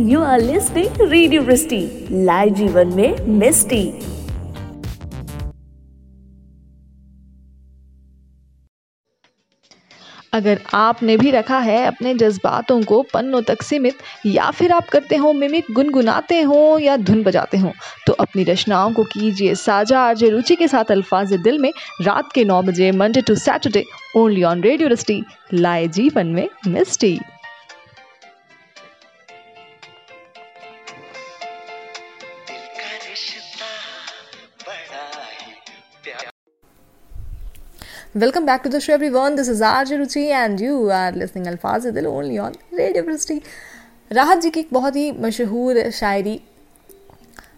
you 0.03 0.21
are 0.23 0.41
listening 0.41 1.01
radio 1.03 1.43
Vrishti 1.43 1.87
live 2.11 2.55
जीवन 2.55 2.95
में 2.97 3.27
मिस्टी। 3.39 4.14
अगर 10.35 10.61
आपने 10.75 11.17
भी 11.17 11.31
रखा 11.31 11.59
है 11.59 11.85
अपने 11.87 12.15
जज्बातों 12.15 12.81
को 12.83 13.01
पन्नों 13.13 13.41
तक 13.43 13.63
सीमित, 13.63 13.99
या 14.27 14.51
फिर 14.51 14.73
आप 14.73 14.89
करते 14.89 15.17
हो, 15.17 15.33
मिमिक 15.33 15.67
गुनगुनाते 15.73 16.41
हो, 16.43 16.79
या 16.79 16.97
धुन 16.99 17.23
बजाते 17.23 17.59
हो 17.59 17.73
तो 18.07 18.13
अपनी 18.15 18.45
रचनाओं 18.45 18.93
को 18.93 19.05
कीजिए 19.05 19.55
साझा 19.57 20.01
आरजे 20.01 20.29
रुचि 20.31 20.57
के 20.57 20.69
साथ 20.69 20.91
अल्फाज 20.93 21.33
दिल 21.35 21.59
में 21.59 21.71
रात 22.03 22.33
के 22.33 22.45
नौ 22.45 22.61
बजे 22.63 22.91
Monday 22.93 23.21
to 23.21 23.35
Saturday 23.37 23.85
only 24.17 24.43
on 24.45 24.63
radio 24.63 24.89
rusty 24.89 25.23
लाए 25.55 25.87
जीवन 25.91 26.27
में 26.27 26.49
मिस्टी। 26.69 27.19
Welcome 38.15 38.45
back 38.47 38.61
to 38.65 38.71
the 38.71 38.79
show 38.79 38.93
everyone 39.09 39.37
this 39.37 39.49
is 39.49 39.63
R 39.65 39.87
J 39.87 39.97
Ruchi 39.97 40.21
and 40.23 40.61
you 40.61 40.89
are 40.89 41.15
listening 41.15 41.47
Alfaaz 41.47 41.87
Dil 41.95 42.07
only 42.07 42.37
on 42.39 42.53
radio 42.75 43.03
Vrishti 43.05 43.41
राहत 44.11 44.41
जी 44.41 44.51
की 44.51 44.61
एक 44.61 44.69
बहुत 44.73 44.97
ही 44.97 45.11
मशहूर 45.21 45.81
शायरी 45.93 46.39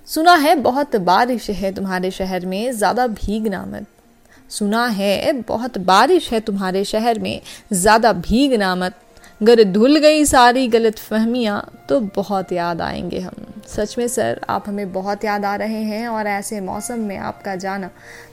सुना 0.06 0.34
है 0.36 0.54
बहुत 0.62 0.96
बारिश 1.04 1.50
है 1.52 1.72
तुम्हारे 1.74 2.10
शहर 2.10 2.46
में 2.46 2.70
ज़्यादा 2.72 3.06
भीग 3.18 3.46
ना 3.48 3.64
सुना 4.50 4.86
है 4.94 5.32
बहुत 5.42 5.78
बारिश 5.86 6.30
है 6.32 6.40
तुम्हारे 6.40 6.84
शहर 6.86 7.18
में 7.18 7.40
ज़्यादा 7.74 8.12
भीग 8.22 8.54
नामत 8.60 8.98
अगर 9.40 9.62
धुल 9.64 9.96
गई 9.98 10.24
सारी 10.24 10.66
गलत 10.68 10.98
फहमियाँ 10.98 11.86
तो 11.88 11.98
बहुत 12.14 12.52
याद 12.52 12.80
आएँगे 12.80 13.18
हम। 13.20 13.44
सच 13.68 13.96
में 13.98 14.06
सर, 14.08 14.40
आप 14.48 14.68
हमें 14.68 14.92
बहुत 14.92 15.24
याद 15.24 15.44
आ 15.44 15.54
रहे 15.56 15.82
हैं 15.82 16.06
और 16.08 16.26
ऐसे 16.26 16.60
मौसम 16.60 16.98
में 16.98 17.16
आपका 17.18 17.54
जाना 17.56 17.90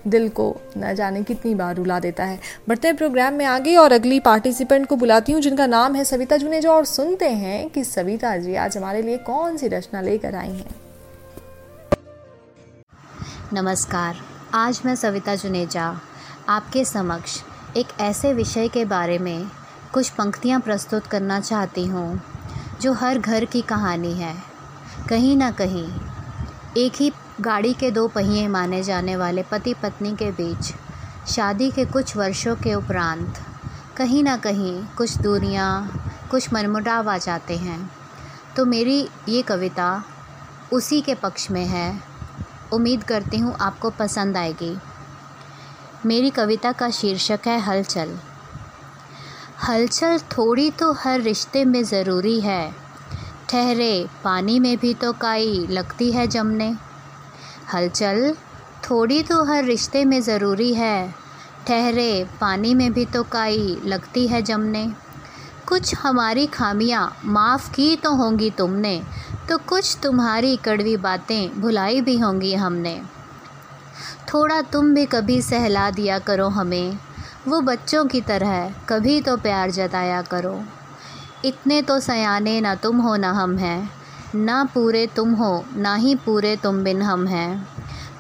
दिल 0.07 0.27
को 0.29 0.45
न 0.77 0.93
जाने 0.95 1.23
कितनी 1.23 1.55
बार 1.55 1.75
रुला 1.75 1.99
देता 1.99 2.23
है। 2.23 2.39
बढ़ते 2.69 2.87
हैं 2.87 2.97
प्रोग्राम 2.97 3.33
में 3.33 3.45
आगे 3.45 3.75
और 3.75 3.91
अगली 3.91 4.19
पार्टिसिपेंट 4.19 4.85
को 4.87 4.95
बुलाती 4.95 5.31
हूँ, 5.31 5.41
जिनका 5.41 5.65
नाम 5.65 5.95
है 5.95 6.03
सविता 6.03 6.37
जुनेजा 6.37 6.71
और 6.71 6.85
सुनते 6.85 7.29
हैं 7.29 7.69
कि 7.69 7.83
सविता 7.83 8.35
जी 8.37 8.55
आज 8.55 8.77
हमारे 8.77 9.01
लिए 9.01 9.17
कौन 9.17 9.57
सी 9.57 9.67
रचना 9.67 10.01
लेकर 10.01 10.35
आई 10.35 10.51
हैं। 10.51 10.75
नमस्कार, 13.53 14.15
आज 14.53 14.81
मैं 14.85 14.95
सविता 14.95 15.35
जुनेजा, 15.35 15.99
आपके 16.49 16.85
समक्ष 16.85 17.37
एक 17.77 17.87
ऐसे 18.01 18.33
विषय 18.33 18.67
के 18.67 18.85
बारे 18.85 19.17
में 19.19 19.45
कुछ 19.93 20.09
पंक्तियाँ 20.09 20.59
प्रस्तुत 20.59 21.07
करना 21.07 21.39
चाहती 21.39 21.85
हूँ, 21.85 22.21
जो 22.81 22.93
हर 22.93 23.19
घर 23.19 23.45
की 23.45 23.61
कहानी 23.61 24.13
है। 24.13 24.35
कहीं 25.09 25.37
ना 25.37 25.51
कहीं, 25.51 25.99
एक 26.77 26.93
ही 26.95 27.11
गाड़ी 27.41 27.73
के 27.73 27.91
दो 27.91 28.07
पहिए 28.07 28.47
माने 28.47 28.83
जाने 28.83 29.15
वाले 29.15 29.43
पति 29.43 29.73
पत्नी 29.73 30.15
के 30.15 30.31
बीच, 30.31 30.73
शादी 31.27 31.71
के 31.71 31.85
कुछ 31.85 32.17
वर्षों 32.17 32.55
के 32.55 32.73
उपरांत, 32.73 33.33
कहीं 33.97 34.23
ना 34.23 34.37
कहीं 34.37 34.85
कुछ 34.97 35.17
दूरियाँ, 35.17 36.03
कुछ 36.31 36.53
मनमुटाव 36.53 37.09
आ 37.09 37.17
जाते 37.17 37.57
हैं। 37.57 37.91
तो 38.55 38.65
मेरी 38.65 39.09
ये 39.29 39.41
कविता 39.41 40.03
उसी 40.73 41.01
के 41.01 41.15
पक्ष 41.15 41.51
में 41.51 41.65
है। 41.65 42.03
उम्मीद 42.73 43.03
करती 43.03 43.37
हूँ 43.37 43.55
आपको 43.55 43.89
पसंद 43.89 44.37
आएगी। 44.37 44.77
मेरी 46.05 46.29
कविता 46.29 46.71
का 46.71 46.89
शीर्षक 46.89 47.39
है 47.47 47.59
हलचल। 47.59 48.19
हलचल 49.67 50.17
थोड़ी 50.17 50.71
तो 50.71 50.93
हर 50.93 51.21
रिश्ते 51.21 51.65
में 51.65 51.83
ज़रूरी 51.83 52.41
है। 52.41 52.75
ठहरे, 53.49 54.07
पानी 54.23 54.59
में 54.59 54.77
भी 54.77 54.93
तो 54.93 55.13
काई 55.13 55.67
लगती 55.69 56.11
है 56.11 56.27
जमने। 56.27 56.75
हलचल 57.73 58.35
थोड़ी 58.89 59.23
तो 59.23 59.43
हर 59.43 59.63
रिश्ते 59.63 60.05
में 60.05 60.21
ज़रूरी 60.21 60.73
है। 60.73 61.15
ठहरे, 61.67 62.27
पानी 62.41 62.73
में 62.73 62.93
भी 62.93 63.05
तो 63.05 63.23
काई 63.23 63.77
लगती 63.85 64.27
है 64.27 64.41
जमने। 64.41 64.93
कुछ 65.67 65.95
हमारी 65.95 66.45
खामियाँ 66.47 67.17
माफ़ 67.25 67.71
की 67.73 67.95
तो 67.95 68.15
होंगी 68.15 68.49
तुमने 68.49 69.01
तो 69.49 69.57
कुछ 69.57 69.97
तुम्हारी 70.03 70.55
कड़वी 70.55 70.97
बातें 70.97 71.61
भुलाई 71.61 72.01
भी 72.01 72.17
होंगी 72.17 72.53
हमने। 72.55 73.01
थोड़ा 74.33 74.61
तुम 74.61 74.93
भी 74.93 75.05
कभी 75.05 75.41
सहला 75.41 75.89
दिया 75.91 76.19
करो 76.19 76.47
हमें। 76.49 76.99
वो 77.47 77.59
बच्चों 77.61 78.05
की 78.05 78.21
तरह 78.21 78.73
कभी 78.89 79.19
तो 79.21 79.35
प्यार 79.37 79.71
जताया 79.71 80.21
करो। 80.21 80.59
इतने 81.45 81.81
तो 81.81 81.99
सयाने 81.99 82.59
ना 82.61 82.73
तुम 82.75 82.97
हो 82.97 83.15
ना 83.15 83.31
हम 83.31 83.57
हैं। 83.57 83.89
ना 84.35 84.63
पूरे 84.63 85.05
तुम 85.07 85.33
हो, 85.33 85.63
ना 85.75 85.95
ही 85.95 86.15
पूरे 86.15 86.55
तुम 86.55 86.83
बिन 86.83 87.01
हम 87.01 87.25
हैं। 87.27 87.67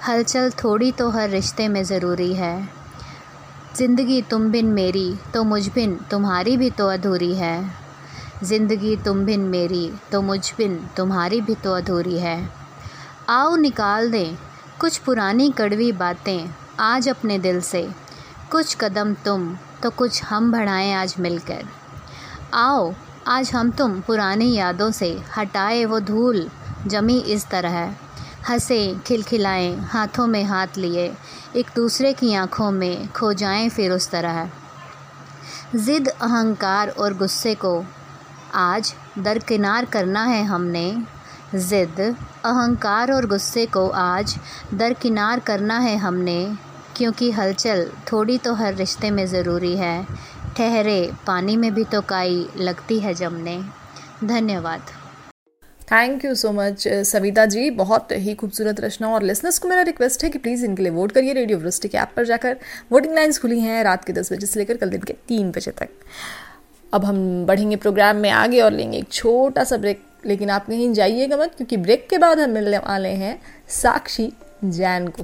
हलचल 0.07 0.49
थोड़ी 0.63 0.91
तो 0.91 1.09
हर 1.09 1.29
रिश्ते 1.29 1.67
में 1.67 1.83
ज़रूरी 1.83 2.33
है। 2.33 2.69
ज़िंदगी 3.75 4.21
तुम 4.21 4.49
बिन 4.51 4.73
मेरी 4.73 5.15
तो 5.33 5.43
मुझ 5.43 5.67
बिन 5.67 5.95
तुम्हारी 6.11 6.57
भी 6.57 6.69
तो 6.69 6.87
अधूरी 6.87 7.33
है। 7.35 7.55
ज़िंदगी 8.43 8.95
तुम 8.97 9.25
बिन 9.25 9.47
मेरी 9.47 9.91
तो 10.11 10.21
मुझ 10.21 10.53
बिन 10.57 10.77
तुम्हारी 10.97 11.41
भी 11.41 11.55
तो 11.55 11.73
अधूरी 11.73 12.19
है। 12.19 12.37
आओ 13.29 13.55
निकाल 13.55 14.11
दें 14.11 14.35
कुछ 14.79 14.97
पुरानी 14.97 15.49
कड़वी 15.51 15.91
बातें 15.91 16.49
आज 16.81 17.09
अपने 17.09 17.39
दिल 17.39 17.61
से। 17.61 17.87
कुछ 18.53 18.75
कदम 18.75 19.13
तुम 19.13 19.45
तो 19.83 19.89
कुछ 19.89 20.23
हम 20.23 20.51
बढ़ाएँ 20.51 20.91
आज 20.93 21.13
मिलकर। 21.19 21.63
आओ, 22.53 22.93
आज 23.27 23.51
हम 23.51 23.69
तुम 23.71 23.99
पुरानी 24.01 24.51
यादों 24.53 24.89
से 24.91 25.07
हटाए 25.37 25.85
वो 25.85 25.99
धूल, 25.99 26.49
जमी 26.87 27.17
इस 27.19 27.45
तरह। 27.49 27.95
हंसे, 28.49 28.77
खिलखिलाएँ, 29.07 29.75
हाथों 29.83 30.25
में 30.27 30.43
हाथ 30.43 30.77
लिए, 30.77 31.05
एक 31.55 31.69
दूसरे 31.75 32.11
की 32.13 32.33
आँखों 32.33 32.69
में 32.71 33.07
खो 33.07 33.31
जाएँ 33.33 33.69
फिर 33.69 33.91
उस 33.91 34.09
तरह। 34.11 34.49
ज़िद, 35.75 36.07
अहंकार 36.07 36.89
और 36.89 37.13
गुस्से 37.13 37.55
को 37.55 37.73
आज 38.55 38.93
दरकिनार 39.19 39.85
करना 39.85 40.25
है 40.25 40.43
हमने। 40.43 40.85
ज़िद, 41.55 41.99
अहंकार 42.45 43.11
और 43.11 43.25
गुस्से 43.25 43.65
को 43.65 43.87
आज 43.89 44.37
दरकिनार 44.73 45.39
करना 45.39 45.79
है 45.79 45.95
हमने। 45.97 46.72
क्योंकि 46.97 47.29
हलचल 47.31 47.85
थोड़ी 48.11 48.37
तो 48.37 48.53
हर 48.53 48.73
रिश्ते 48.75 49.11
में 49.11 49.25
ज़रूरी 49.27 49.75
है। 49.77 50.05
ठहरे, 50.57 51.09
पानी 51.27 51.55
में 51.57 51.73
भी 51.73 51.83
तो 51.83 52.01
काई 52.01 52.45
लगती 52.57 52.99
है 52.99 53.13
जमने। 53.13 53.57
धन्यवाद। 54.23 54.81
Thank 55.91 56.25
you 56.25 56.33
so 56.35 56.51
much 56.51 56.87
Savita 56.87 57.45
ji. 57.45 57.69
बहुत 57.69 58.07
ही 58.11 58.33
खूबसूरत 58.35 58.79
रचना 58.79 59.09
और 59.09 59.23
लिसनर्स 59.23 59.59
को 59.59 59.67
मेरा 59.67 59.81
रिक्वेस्ट 59.81 60.23
है 60.23 60.29
कि 60.29 60.39
प्लीज़ 60.39 60.65
इनके 60.65 60.83
लिए 60.83 60.91
वोट 60.91 61.11
करिए 61.11 61.33
रेडियो 61.33 61.57
वृष्टि 61.57 61.87
के 61.87 61.97
ऐप 61.97 62.13
पर 62.15 62.25
जाकर। 62.25 62.57
वोटिंग 62.91 63.13
लाइन्स 63.15 63.39
खुली 63.39 63.59
हैं 63.59 63.83
रात 63.83 64.05
के 64.05 64.13
दस 64.13 64.33
बजे 64.33 64.45
से 64.45 64.59
लेकर 64.59 64.77
कल 64.77 64.89
दिन 64.89 65.01
के 65.01 65.13
तीन 65.27 65.51
बजे 65.51 65.71
तक। 65.71 65.89
अब 66.93 67.05
हम 67.05 67.45
बढ़ेंगे 67.45 67.75
प्रोग्राम 67.75 68.15
में 68.15 68.29
आगे 68.29 68.61
और 68.61 68.71
लेंगे 68.71 68.97
एक 68.97 69.11
छोटा 69.11 69.63
सा 69.63 69.77
ब्रेक 69.77 70.03
लेकिन 70.25 70.49
आप 70.49 70.67
कहीं 70.67 70.93
जाइएगा 70.93 71.37
मत, 71.37 71.53
क्योंकि 71.57 71.77
ब्रेक 71.77 72.07
के 72.09 72.17
बाद 72.17 72.39
हम 72.39 72.49
मिलने 72.49 72.77
वाले 72.77 73.09
हैं 73.09 73.39
साक्षी 73.69 74.31
जैन 74.63 75.07
को। 75.07 75.23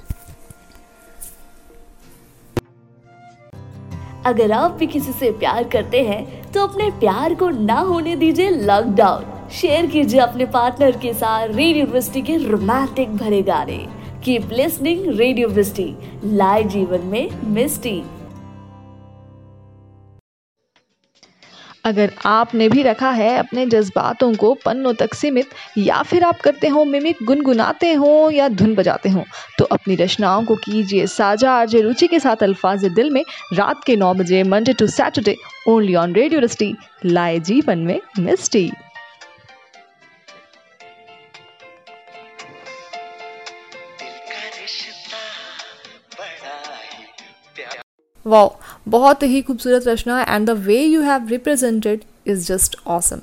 अगर 4.26 4.52
आप 4.52 4.72
भी 4.72 4.88
किसी 4.88 5.12
से 5.12 5.32
प्यार 5.32 5.64
करते 5.64 6.02
हैं 6.04 6.52
तो 6.52 6.68
अपने 6.68 6.90
प्यार 6.92 7.34
को 7.36 7.50
ना 7.50 7.80
होने 7.80 8.16
दीजिए 8.16 8.50
लॉकडाउन 8.50 9.50
शेयर 9.52 9.86
कीजिए 9.86 10.20
अपने 10.20 10.46
पार्टनर 10.46 10.98
के 10.98 11.14
साथ 11.14 11.48
रेडियो 11.48 11.86
वृष्टि 11.86 12.22
के 12.22 12.36
रोमांटिक 12.38 13.16
भरे 13.18 13.42
गाने। 13.42 13.78
कीप 14.24 14.50
लिस्निंग 14.52 15.06
रेडियो 15.20 15.50
वृष्टि 15.50 15.94
लाए 16.26 16.64
जीवन 16.64 17.06
में 17.06 17.30
मिस्टी 17.44 18.02
अगर 21.86 22.12
आपने 22.26 22.68
भी 22.70 22.84
रखा 22.84 23.10
है 23.12 23.36
अपने 23.38 23.66
जज्बातों 23.66 24.34
को 24.36 24.54
पन्नों 24.66 24.94
तक 24.94 25.14
सीमित 25.14 25.50
या 25.78 26.02
फिर 26.04 26.24
आप 26.24 26.42
करते 26.42 26.68
हो 26.68 26.84
मिमिक 26.86 27.24
गुनगुनाते 27.24 27.94
हो 27.94 28.10
या 28.32 28.48
धुन 28.50 28.76
बजाते 28.76 29.10
हो 29.10 29.24
तो 29.58 29.66
अपनी 29.72 29.96
रचनाओं 29.96 30.44
को 30.46 30.56
कीजिए 30.56 31.06
साझा 31.08 31.52
आरजे 31.52 31.82
रुचि 31.82 32.08
के 32.08 32.20
साथ 32.20 32.44
अल्फाज 32.44 32.86
दिल 32.96 33.10
में 33.10 33.24
रात 33.54 33.84
के 33.84 33.96
नौ 33.96 34.14
बजे 34.14 34.44
Monday 34.46 34.74
to 34.74 34.88
Saturday 34.90 35.36
only 35.68 35.96
on 35.96 36.14
radio 36.16 36.40
rusty 36.42 36.74
लाए 37.06 37.40
जीवन 37.42 37.80
में 37.80 38.00
मिस्टी। 38.20 38.70
वाओ 48.26 48.50
बहुत 48.88 49.24
ही 49.24 49.42
खूबसूरत 49.42 49.88
रचना 49.88 50.20
है 50.20 50.36
and 50.36 50.48
the 50.48 50.58
way 50.66 50.82
you 50.84 51.02
have 51.02 51.28
represented 51.28 52.04
is 52.28 52.48
just 52.48 52.76
awesome 52.88 53.22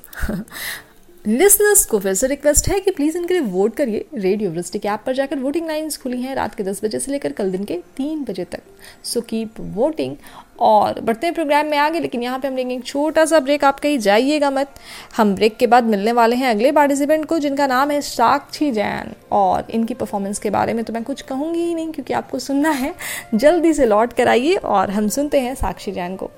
listeners 1.27 1.85
को 1.85 1.99
फिर 1.99 2.13
से 2.13 2.27
रिक्वेस्ट 2.27 2.67
है 2.69 2.79
कि 2.79 2.91
प्लीज़ 2.91 3.17
इनके 3.17 3.33
लिए 3.33 3.43
वोट 3.43 3.75
करिए 3.75 4.05
रेडियो 4.13 4.51
वृष्टि 4.51 4.79
के 4.79 4.87
ऐप 4.87 5.03
पर 5.05 5.13
जाकर 5.13 5.39
वोटिंग 5.39 5.67
लाइन्स 5.67 5.97
खुली 5.97 6.21
हैं 6.21 6.35
रात 6.35 6.55
के 6.55 6.63
दस 6.63 6.83
बजे 6.83 6.99
से 6.99 7.11
लेकर 7.11 7.31
कल 7.31 7.51
दिन 7.51 7.63
के 7.63 7.75
तीन 7.97 8.23
बजे 8.23 8.43
तक. 8.43 8.59
सो 9.03 9.21
कीप 9.21 9.59
वोटिंग 9.59 10.15
और 10.59 10.99
बढ़ते 11.01 11.27
हैं 11.27 11.33
प्रोग्राम 11.35 11.65
में 11.65 11.77
आगे 11.77 11.99
लेकिन 11.99 12.23
यहाँ 12.23 12.39
पे 12.39 12.47
हम 12.47 12.55
लेंगे 12.55 12.75
एक 12.75 12.83
छोटा 12.85 13.25
सा 13.25 13.39
ब्रेक 13.39 13.63
आप 13.63 13.79
कहीं 13.79 13.99
जाइएगा 13.99 14.49
मत 14.49 14.75
हम 15.17 15.33
ब्रेक 15.35 15.57
के 15.57 15.67
बाद 15.67 15.83
मिलने 15.85 16.11
वाले 16.11 16.35
हैं 16.35 16.49
अगले 16.49 16.71
पार्टिसिपेंट 16.71 17.25
को 17.25 17.39
जिनका 17.39 17.67
नाम 17.67 17.91
है 17.91 18.01
साक्षी 18.01 18.71
जैन 18.71 19.13
और 19.31 19.71
इनकी 19.71 19.93
परफॉर्मेंस 19.93 20.39
के 20.39 20.49
बारे 20.49 20.73
में 20.73 20.83
तो 20.85 20.93
मैं 20.93 21.03
कुछ 21.03 21.21
कहूँगी 21.21 21.59
ही 21.59 21.73
नहीं 21.73 21.91
क्योंकि 21.91 22.13
आपको 22.13 22.39
सुनना 22.39 22.69
है 22.75 22.93
जल्दी 23.33 23.73
से 23.73 23.85
लौट 23.85 24.13
कर 24.13 24.27
आइए 24.27 24.55
और 24.75 24.91
हम 24.91 25.07
सुनते 25.17 25.39
हैं 25.39 25.55
साक्षी 25.55 25.91
जैन 25.91 26.15
को 26.15 26.31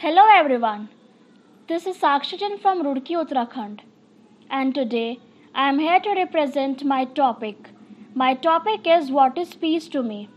hello 0.00 0.28
everyone 0.30 0.86
This 1.68 1.86
is 1.86 1.96
Sakshijan 1.96 2.60
from 2.60 2.82
Rudki, 2.82 3.14
Uttarakhand. 3.14 3.78
And 4.50 4.74
today 4.74 5.18
I 5.54 5.70
am 5.70 5.78
here 5.78 5.98
to 5.98 6.10
represent 6.10 6.84
my 6.84 7.06
topic. 7.06 7.70
My 8.14 8.34
topic 8.34 8.86
is 8.86 9.10
What 9.10 9.38
is 9.38 9.54
Peace 9.54 9.88
to 9.88 10.02
Me? 10.02 10.28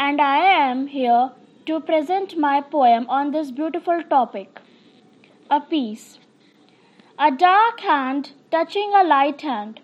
And 0.00 0.20
I 0.20 0.38
am 0.38 0.86
here 0.86 1.32
to 1.66 1.80
present 1.80 2.36
my 2.38 2.60
poem 2.60 3.06
on 3.08 3.32
this 3.32 3.50
beautiful 3.50 4.00
topic. 4.04 4.60
A 5.50 5.60
peace. 5.60 6.20
A 7.18 7.32
dark 7.32 7.80
hand 7.80 8.30
touching 8.52 8.92
a 8.94 9.02
light 9.02 9.40
hand. 9.40 9.80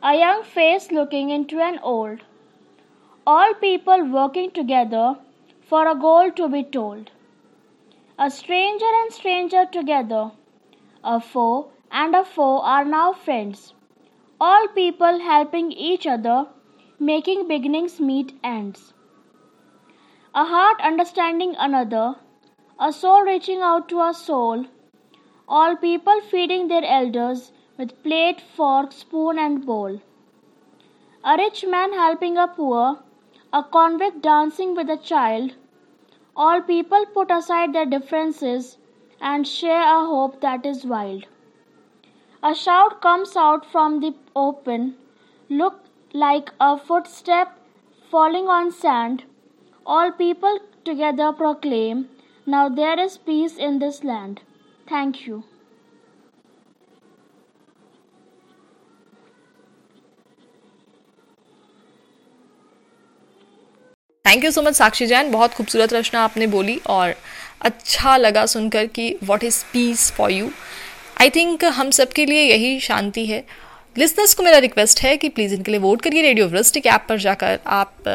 A 0.00 0.14
young 0.14 0.44
face 0.44 0.92
looking 0.92 1.30
into 1.30 1.58
an 1.58 1.80
old. 1.80 2.20
All 3.26 3.52
people 3.54 4.04
working 4.04 4.52
together 4.52 5.16
for 5.68 5.88
a 5.88 5.96
goal 5.96 6.30
to 6.36 6.48
be 6.48 6.62
told. 6.62 7.10
A 8.20 8.30
stranger 8.30 8.94
and 9.02 9.12
stranger 9.12 9.66
together. 9.66 10.30
A 11.02 11.18
foe 11.20 11.70
and 11.90 12.14
a 12.14 12.24
foe 12.24 12.60
are 12.60 12.84
now 12.84 13.12
friends. 13.12 13.74
All 14.40 14.68
people 14.68 15.18
helping 15.18 15.72
each 15.72 16.06
other, 16.06 16.46
making 17.00 17.48
beginnings 17.48 17.98
meet 17.98 18.38
ends. 18.44 18.92
A 20.34 20.44
heart 20.44 20.80
understanding 20.80 21.54
another, 21.58 22.16
a 22.78 22.92
soul 22.92 23.22
reaching 23.22 23.60
out 23.60 23.88
to 23.88 24.00
a 24.00 24.12
soul. 24.12 24.66
All 25.48 25.76
people 25.76 26.20
feeding 26.20 26.68
their 26.68 26.84
elders 26.84 27.52
with 27.78 28.02
plate, 28.02 28.40
fork, 28.40 28.92
spoon, 28.92 29.38
and 29.38 29.66
bowl. 29.66 30.00
A 31.24 31.36
rich 31.36 31.64
man 31.66 31.92
helping 31.92 32.36
a 32.36 32.48
poor, 32.48 32.98
a 33.52 33.62
convict 33.62 34.22
dancing 34.22 34.74
with 34.74 34.88
a 34.88 34.96
child 34.96 35.52
all 36.34 36.62
people 36.62 37.04
put 37.12 37.30
aside 37.30 37.74
their 37.74 37.84
differences 37.84 38.78
and 39.20 39.46
share 39.46 39.82
a 39.82 40.04
hope 40.06 40.40
that 40.40 40.64
is 40.64 40.84
wild. 40.84 41.26
A 42.42 42.54
shout 42.54 43.02
comes 43.02 43.36
out 43.36 43.66
from 43.66 44.00
the 44.00 44.14
open, 44.34 44.96
look 45.50 45.84
like 46.14 46.50
a 46.58 46.78
footstep 46.78 47.58
falling 48.10 48.48
on 48.48 48.70
sand. 48.70 49.24
All 49.86 50.12
people 50.12 50.58
together 50.84 51.32
proclaim, 51.32 52.08
Now 52.46 52.68
there 52.68 52.98
is 52.98 53.18
peace 53.18 53.56
in 53.56 53.78
this 53.78 54.02
land. 54.02 54.40
Thank 54.86 55.26
you. 55.26 55.42
Thank 64.24 64.44
you 64.44 64.50
so 64.50 64.62
much 64.62 64.74
Sakshi 64.74 65.06
Jain 65.06 65.30
बहुत 65.30 65.54
खूबसूरत 65.54 65.92
रचना 65.92 66.20
आपने 66.24 66.46
बोली 66.46 66.76
और 66.90 67.14
अच्छा 67.60 68.16
लगा 68.16 68.44
सुनकर 68.46 68.86
कि 68.88 69.14
what 69.24 69.44
is 69.44 69.62
peace 69.72 70.10
for 70.12 70.30
you 70.32 70.50
I 71.20 71.30
think 71.30 71.64
हम 71.78 71.90
सबके 71.90 72.26
लिए 72.26 72.44
यही 72.44 72.78
शांति 72.80 73.26
है 73.26 73.44
लिसनर्स 73.96 74.34
को 74.34 74.42
मेरा 74.42 74.58
रिक्वेस्ट 74.58 75.00
है 75.00 75.16
कि 75.16 75.28
प्लीज़ 75.28 75.54
इनके 75.54 75.70
लिए 75.70 75.80
वोट 75.80 76.02
करिए 76.02 76.22
रेडियो 76.22 76.46
वृस्टिक 76.48 76.86
ऐप 76.86 77.06
पर 77.08 77.18
जाकर 77.18 77.58
आप 77.72 78.08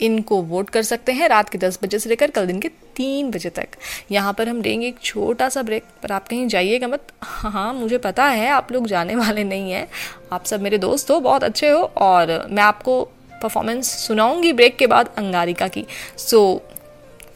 इनको 0.00 0.40
वोट 0.42 0.70
कर 0.70 0.82
सकते 0.82 1.12
हैं 1.12 1.28
रात 1.28 1.48
के 1.48 1.58
दस 1.58 1.78
बजे 1.82 1.98
से 1.98 2.08
लेकर 2.08 2.30
कल 2.30 2.46
दिन 2.46 2.60
के 2.60 2.68
तीन 2.96 3.30
बजे 3.30 3.50
तक। 3.50 3.76
यहाँ 4.10 4.32
पर 4.32 4.48
हम 4.48 4.60
देंगे 4.62 4.86
एक 4.86 4.98
छोटा 5.02 5.48
सा 5.48 5.62
ब्रेक, 5.62 5.84
पर 6.02 6.12
आप 6.12 6.28
कहीं 6.28 6.46
जाइएगा 6.48 6.88
मत। 6.88 7.12
हाँ 7.22 7.72
मुझे 7.74 7.98
पता 7.98 8.24
है 8.24 8.48
आप 8.50 8.72
लोग 8.72 8.86
जाने 8.86 9.16
वाले 9.16 9.44
नहीं 9.44 9.70
हैं। 9.72 9.86
आप 10.32 10.44
सब 10.44 10.60
मेरे 10.60 10.78
दोस्त 10.78 11.10
हो, 11.10 11.20
बहुत 11.20 11.44
अच्छे 11.44 11.70
हो, 11.70 11.80
और 11.80 12.46
मैं 12.50 12.62
आपको 12.62 13.02
परफॉर्मेंस 13.42 13.90
सुनाऊँगी 13.98 14.52
ब्रेक 14.52 14.76
के 14.76 14.86
बाद 14.86 15.14
अंगारिका 15.18 15.68
की। 15.68 15.84
सो 16.18 16.60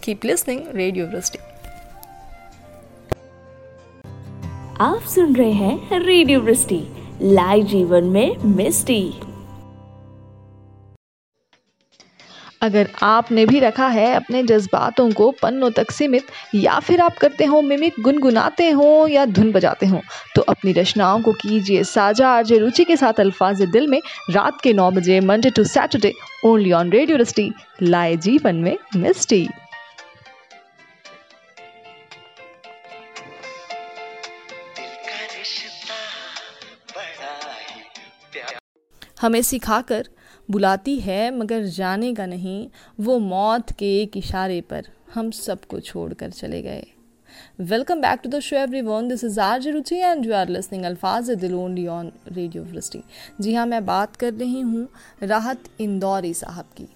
कीप 0.05 0.25
लिसनिंग 0.25 0.61
रेडियो 0.75 1.07
वृष्टि 1.07 1.38
आप 4.81 5.03
सुन 5.05 5.35
रहे 5.37 5.53
हैं 5.53 6.01
रेडियो 6.01 6.40
वृष्टि 6.40 6.81
लाइव 7.22 7.66
जीवन 7.66 8.05
में 8.05 8.37
मिस्टी। 8.57 9.03
अगर 12.62 12.88
आपने 13.03 13.44
भी 13.46 13.61
रखा 13.61 13.87
है 13.88 14.14
अपने 14.14 14.42
जज्बातों 14.42 15.11
को 15.12 15.31
पन्नों 15.33 15.70
तक 15.70 15.90
सीमित, 15.90 16.27
या 16.55 16.79
फिर 16.81 17.01
आप 17.01 17.16
करते 17.18 17.44
हो, 17.44 17.61
मिमिक 17.62 17.94
गुनगुनाते 18.01 18.70
हो, 18.70 19.07
या 19.09 19.25
धुन 19.29 19.51
बजाते 19.53 19.87
हो 19.87 20.01
तो 20.35 20.42
अपनी 20.48 20.72
रचनाओं 20.72 21.22
को 21.22 21.33
कीजिए 21.33 21.83
साझा 21.85 22.29
आरजे 22.29 22.59
रुचि 22.59 22.85
के 22.85 22.96
साथ 22.96 23.20
अल्फाज 23.20 23.62
दिल 23.72 23.87
में 23.87 24.01
रात 24.31 24.61
के 24.61 24.72
नौ 24.72 24.90
बजे 24.90 25.18
Monday 25.22 25.51
to 25.51 25.64
Saturday 25.64 26.12
only 26.44 26.72
on 26.72 26.92
radio 26.92 27.16
rusty 27.16 27.51
लाए 27.83 28.16
जीवन 28.18 28.57
में 28.59 28.77
मिस्टी। 28.96 29.46
हमें 39.20 39.42
सिखाकर 39.42 40.09
बुलाती 40.48 40.98
है, 41.00 41.37
मगर 41.37 41.64
जाने 41.66 42.12
का 42.14 42.26
नहीं 42.26 42.68
वो 43.00 43.18
मौत 43.18 43.70
के 43.72 43.96
एक 44.00 44.16
इशारे 44.16 44.61
पर। 44.61 44.87
हम 45.14 45.31
सबको 45.31 45.81
छोड़कर 45.81 46.31
चले 46.31 46.62
गए। 46.62 46.87
Welcome 47.61 48.00
back 48.00 48.20
to 48.22 48.31
the 48.31 48.40
show 48.40 48.57
everyone 48.83 49.09
this 49.09 49.24
is 49.24 49.38
R 49.40 49.62
Ruchi 49.64 49.96
and 49.96 50.26
you 50.26 50.35
are 50.35 50.48
listening 50.48 50.85
Alfaaz 50.85 51.31
Dil 51.31 51.55
only 51.55 51.87
on 51.87 52.11
radio 52.28 52.62
वृष्टि 52.64 53.02
जी 53.40 53.55
हाँ 53.55 53.66
मैं 53.66 53.85
बात 53.87 54.16
कर 54.16 54.33
रही 54.35 54.61
हूँ 54.61 54.88
राहत 55.22 55.68
इंदौरी 55.81 56.35
साहब 56.35 56.64
की। 56.76 56.88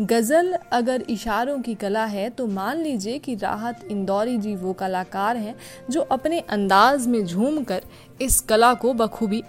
गज़ल 0.00 0.52
अगर 0.72 1.02
इशारों 1.10 1.58
की 1.62 1.74
कला 1.74 2.04
है 2.04 2.28
तो 2.30 2.46
मान 2.46 2.82
लीजिए 2.82 3.18
कि 3.18 3.34
राहत 3.34 3.84
इंदौरी 3.90 4.36
जी 4.38 4.54
वो 4.56 4.72
कलाकार 4.72 5.36
हैं 5.36 5.54
जो 5.90 6.00
अपने 6.00 6.40
अंदाज 6.40 7.06
में 7.06 7.24
झूम 7.24 7.62
कर 7.64 7.82
इस 8.20 8.40
कला 8.40 8.72
को 8.74 8.92
बखूबी 8.94 9.42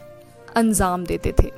अंजाम 0.55 1.05
देते 1.05 1.33
थे। 1.41 1.51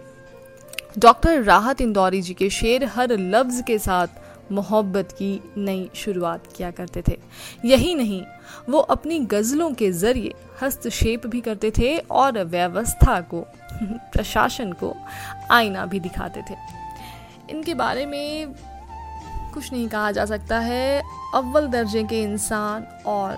डॉक्टर 0.99 1.43
राहत 1.43 1.81
इंदौरी 1.81 2.21
जी 2.21 2.33
के 2.33 2.49
शेर 2.49 2.85
हर 2.85 3.11
लफ्ज़ 3.11 3.63
के 3.63 3.79
साथ 3.79 4.07
मोहब्बत 4.51 5.11
की 5.11 5.41
नई 5.57 5.89
शुरुआत 5.95 6.43
किया 6.55 6.71
करते 6.71 7.03
थे। 7.07 7.19
यही 7.65 7.95
नहीं, 7.95 8.23
वो 8.69 8.79
अपनी 8.79 9.19
गज़लों 9.19 9.73
के 9.73 9.91
ज़रिए 9.91 10.33
हस्तक्षेप 10.61 11.27
भी 11.27 11.41
करते 11.41 11.71
थे 11.71 11.97
और 11.97 12.43
व्यवस्था 12.43 13.21
को, 13.21 13.41
प्रशासन 13.83 14.71
को 14.71 14.95
आईना 15.51 15.85
भी 15.85 15.99
दिखाते 15.99 16.41
थे। 16.41 16.55
इनके 17.49 17.73
बारे 17.73 18.05
में 18.05 18.47
कुछ 19.53 19.73
नहीं 19.73 19.89
कहा 19.89 20.11
जा 20.11 20.25
सकता 20.25 20.59
है। 20.59 21.03
अव्वल 21.35 21.67
दर्जे 21.67 22.03
के 22.03 22.23
इंसान 22.23 23.03
और 23.05 23.37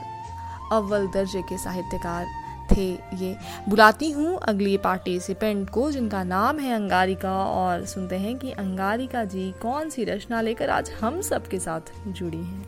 अव्वल 0.72 1.08
दर्जे 1.08 1.42
के 1.42 1.58
साहित्यकार 1.58 2.26
थे 2.72 2.90
ये। 3.18 3.36
बुलाती 3.70 4.10
हूँ 4.12 4.38
अगली 4.40 4.78
पार्टिसिपेंट 4.78 5.70
को, 5.70 5.90
जिनका 5.92 6.24
नाम 6.24 6.60
है 6.60 6.74
अंगारिका, 6.74 7.34
और 7.46 7.86
सुनते 7.86 8.16
हैं 8.18 8.38
कि 8.40 8.52
अंगारिका 8.52 9.24
जी 9.26 9.52
कौन 9.62 9.90
सी 9.90 10.04
रचना 10.04 10.42
लेकर 10.42 10.70
आज 10.70 10.92
हम 10.92 11.22
सब 11.22 11.48
के 11.48 11.60
साथ 11.60 11.92
जुड़ी 12.08 12.38
हैं। 12.38 12.66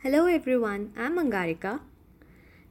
Hello 0.00 0.26
everyone 0.28 0.86
I 0.98 1.06
am 1.06 1.18
Angarika. 1.20 1.78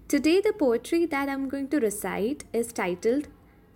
Today 0.09 0.39
the 0.41 0.53
poetry 0.59 1.05
that 1.05 1.29
I 1.29 1.33
am 1.33 1.47
going 1.49 1.67
to 1.67 1.77
recite 1.79 2.43
is 2.55 2.73
titled 2.75 3.25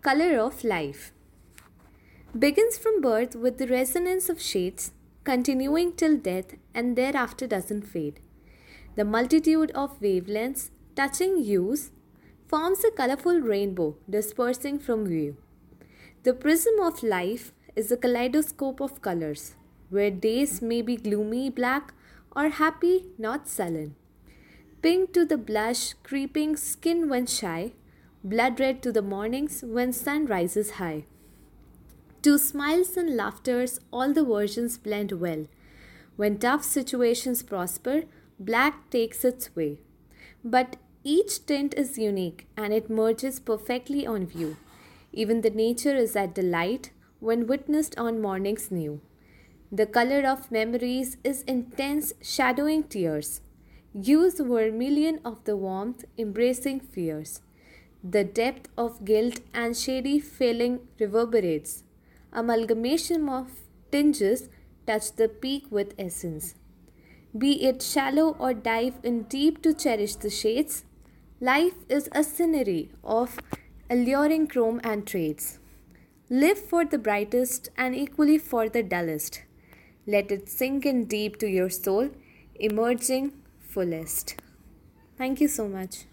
colour 0.03 0.37
of 0.37 0.65
life 0.67 2.37
begins 2.37 2.79
from 2.79 3.01
birth 3.01 3.35
with 3.35 3.57
the 3.61 3.67
resonance 3.69 4.29
of 4.31 4.39
shades 4.43 4.91
continuing 5.25 5.91
till 5.99 6.17
death 6.23 6.55
and 6.75 6.95
thereafter 7.17 7.47
doesn't 7.47 7.79
fade 7.93 8.19
the 8.97 9.05
multitude 9.07 9.71
of 9.75 9.91
wavelengths 10.01 10.69
touching 10.97 11.43
hues 11.43 11.91
forms 12.47 12.83
a 12.83 12.89
colorful 12.89 13.39
rainbow 13.39 13.95
dispersing 14.09 14.79
from 14.79 15.05
view. 15.05 15.37
The 16.23 16.33
prism 16.33 16.79
of 16.81 17.03
life 17.03 17.51
is 17.75 17.91
a 17.91 17.97
kaleidoscope 17.97 18.81
of 18.81 19.01
colors, 19.03 19.53
where 19.89 20.09
days 20.09 20.61
may 20.61 20.81
be 20.81 20.95
gloomy 20.95 21.51
black 21.51 21.93
or 22.35 22.49
happy, 22.49 23.05
not 23.17 23.47
sullen. 23.47 23.95
Pink 24.81 25.13
to 25.13 25.23
the 25.25 25.37
blush, 25.37 25.93
creeping 26.01 26.55
skin 26.55 27.07
when 27.09 27.27
shy, 27.27 27.73
blood 28.23 28.59
red 28.59 28.81
to 28.81 28.91
the 28.91 29.03
mornings 29.03 29.63
when 29.63 29.93
sun 29.93 30.25
rises 30.25 30.71
high. 30.71 31.05
To 32.23 32.39
smiles 32.39 32.97
and 32.97 33.15
laughters, 33.15 33.79
all 33.91 34.13
the 34.13 34.25
versions 34.25 34.79
blend 34.79 35.11
well. 35.11 35.45
When 36.15 36.39
tough 36.39 36.63
situations 36.63 37.43
prosper, 37.43 38.03
black 38.39 38.89
takes 38.89 39.23
its 39.23 39.55
way. 39.55 39.77
But 40.43 40.77
each 41.11 41.45
tint 41.45 41.73
is 41.81 41.97
unique 41.97 42.47
and 42.57 42.73
it 42.73 42.89
merges 42.89 43.39
perfectly 43.39 44.05
on 44.05 44.25
view. 44.25 44.57
Even 45.13 45.39
the 45.39 45.49
nature 45.49 45.95
is 45.95 46.17
at 46.17 46.35
delight 46.35 46.91
when 47.21 47.47
witnessed 47.47 47.97
on 47.97 48.21
mornings 48.21 48.69
new. 48.71 48.99
The 49.71 49.85
color 49.85 50.27
of 50.27 50.51
memories 50.51 51.15
is 51.23 51.43
intense, 51.43 52.11
shadowing 52.21 52.83
tears. 52.83 53.39
Use 53.93 54.39
vermilion 54.39 55.21
of 55.23 55.43
the 55.45 55.55
warmth, 55.55 56.03
embracing 56.17 56.81
fears. 56.81 57.41
The 58.03 58.25
depth 58.25 58.69
of 58.77 59.05
guilt 59.05 59.39
and 59.53 59.77
shady 59.77 60.19
feeling 60.19 60.81
reverberates. 60.99 61.83
Amalgamation 62.33 63.29
of 63.29 63.51
tinges 63.91 64.49
touch 64.85 65.15
the 65.15 65.29
peak 65.29 65.67
with 65.69 65.93
essence. 65.97 66.55
Be 67.37 67.63
it 67.63 67.81
shallow 67.81 68.35
or 68.39 68.53
dive 68.53 68.95
in 69.03 69.23
deep 69.23 69.61
to 69.63 69.73
cherish 69.73 70.15
the 70.15 70.29
shades, 70.29 70.83
life 71.40 71.78
is 71.88 72.08
a 72.12 72.22
scenery 72.22 72.90
of 73.04 73.38
alluring 73.90 74.46
chrome 74.46 74.80
and 74.82 75.06
trades. 75.06 75.58
Live 76.30 76.58
for 76.58 76.84
the 76.84 76.98
brightest 76.98 77.68
and 77.76 77.94
equally 77.94 78.38
for 78.38 78.68
the 78.68 78.82
dullest. 78.82 79.42
Let 80.06 80.30
it 80.30 80.48
sink 80.48 80.86
in 80.86 81.04
deep 81.06 81.38
to 81.40 81.46
your 81.46 81.68
soul, 81.70 82.10
emerging 82.56 83.32
fullest. 83.60 84.36
Thank 85.18 85.40
you 85.40 85.48
so 85.48 85.68
much. 85.68 86.06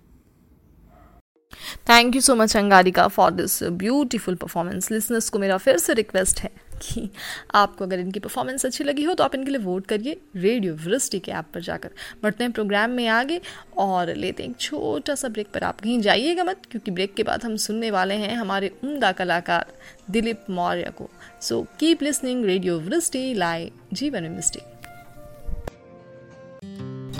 Thank 1.89 2.15
you 2.15 2.21
so 2.21 2.35
much 2.35 2.55
Angarika 2.57 3.07
for 3.07 3.31
this 3.31 3.62
beautiful 3.83 4.35
performance 4.41 4.91
listeners 4.91 5.29
को 5.29 5.39
मेरा 5.39 5.57
फिर 5.57 5.77
से 5.77 5.93
request 5.93 6.39
है 6.39 6.49
कि 6.82 7.08
आपको 7.54 7.84
अगर 7.84 7.98
इनकी 7.98 8.20
performance 8.20 8.66
अच्छी 8.66 8.84
लगी 8.84 9.04
हो 9.04 9.14
तो 9.14 9.24
आप 9.24 9.34
इनके 9.34 9.50
लिए 9.50 9.60
वोट 9.60 9.87
करिए 9.87 10.20
रेडियो 10.37 10.74
वृष्टि 10.74 11.18
के 11.18 11.32
ऐप 11.32 11.44
पर 11.54 11.60
जाकर। 11.60 11.90
बढ़ते 12.22 12.44
हैं 12.44 12.52
प्रोग्राम 12.52 12.90
में 12.90 13.06
आगे 13.08 13.40
और 13.78 14.14
लेते 14.14 14.42
हैं 14.42 14.50
एक 14.50 14.56
छोटा 14.60 15.14
सा 15.14 15.28
ब्रेक 15.28 15.48
पर। 15.54 15.64
आप 15.64 15.80
कहीं 15.80 16.00
जाइएगा 16.00 16.44
मत, 16.44 16.60
क्योंकि 16.70 16.90
ब्रेक 16.90 17.14
के 17.14 17.22
बाद 17.22 17.44
हम 17.44 17.56
सुनने 17.56 17.90
वाले 17.90 18.14
हैं 18.14 18.34
हमारे 18.37 18.72
उमदा 18.84 19.12
कलाकार 19.12 19.72
दिलीप 20.10 20.44
मौर्य 20.50 20.92
को। 20.98 21.08
सो 21.40 21.66
कीप 21.80 22.02
लिसनिंग 22.02 22.44
रेडियो 22.44 22.78
वृष्टि 22.80 23.34
लाई 23.34 23.70
जीवन 23.92 24.30
मिस्टी 24.30 24.60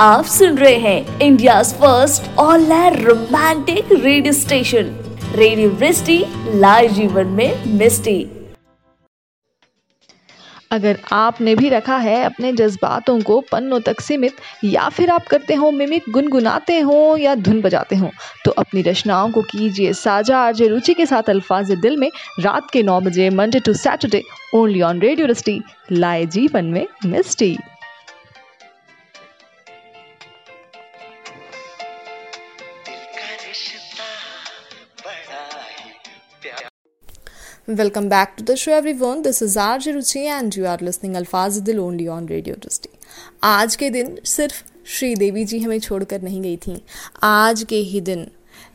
आप 0.01 0.25
सुन 0.25 0.59
रहे 0.59 0.77
हैं 0.77 1.21
India 1.21 1.63
first 1.63 2.31
all 2.39 2.73
romantic 2.97 3.93
radio 3.93 4.33
station 4.33 4.95
radio 5.35 5.71
Vrishti 5.71 6.19
live 6.55 6.93
जीवन 6.93 7.27
में 7.27 7.65
मिस्टी 7.67 8.19
अगर 10.75 10.99
आपने 11.13 11.55
भी 11.55 11.69
रखा 11.69 11.97
है 11.97 12.23
अपने 12.25 12.53
जज्बातों 12.53 13.21
को 13.21 13.41
पन्नों 13.53 13.81
तक 13.81 14.01
सीमित, 14.01 14.37
या 14.65 14.89
फिर 14.89 15.11
आप 15.11 15.27
करते 15.27 15.55
हो, 15.55 15.71
मिमिक 15.71 16.05
गुनगुनाते 16.11 16.79
हो, 16.81 17.17
या 17.17 17.35
धुन 17.35 17.61
बजाते 17.61 17.97
हो 17.97 18.11
तो 18.45 18.51
अपनी 18.53 18.83
रचनाओं 18.83 19.31
को 19.31 19.43
कीजिए 19.43 19.93
साझा 19.93 20.39
आरजे 20.39 20.69
रुचि 20.69 20.95
के 20.95 21.07
साथ 21.07 21.31
अल्फाज 21.31 21.73
दिल 21.73 21.97
में 21.97 22.11
रात 22.41 22.71
के 22.71 22.83
नौ 22.83 23.01
बजे, 23.01 23.31
Monday 23.31 23.61
to 23.61 23.73
Saturday, 23.75 24.23
only 24.55 24.83
on 24.83 25.01
radio 25.01 25.61
लाए 25.93 26.27
जीवन 26.27 26.65
में 26.65 26.87
मिस्टी। 27.07 27.57
Welcome 37.69 38.11
back 38.11 38.37
to 38.37 38.45
the 38.45 38.59
show, 38.59 38.73
everyone. 38.73 39.23
This 39.23 39.41
is 39.41 39.57
RJ 39.57 39.95
Ruchi 39.95 40.25
and 40.27 40.55
you 40.55 40.67
are 40.67 40.77
listening 40.77 41.15
Alfaz 41.15 41.65
Dil 41.65 41.81
only 41.81 42.07
on 42.07 42.27
Radio 42.27 42.55
Tuesday. 42.55 42.91
आज 43.43 43.77
के 43.77 43.89
दिन 43.91 44.19
सिर्फ़ 44.25 44.63
श्री 44.87 45.15
देवी 45.15 45.45
जी 45.45 45.59
हमें 45.59 45.79
छोड़कर 45.81 46.23
नहीं 46.23 46.43
गई 46.43 46.57
थी 46.57 46.83
आज 47.23 47.63
के 47.63 47.77
ही 47.77 48.01
दिन 48.01 48.27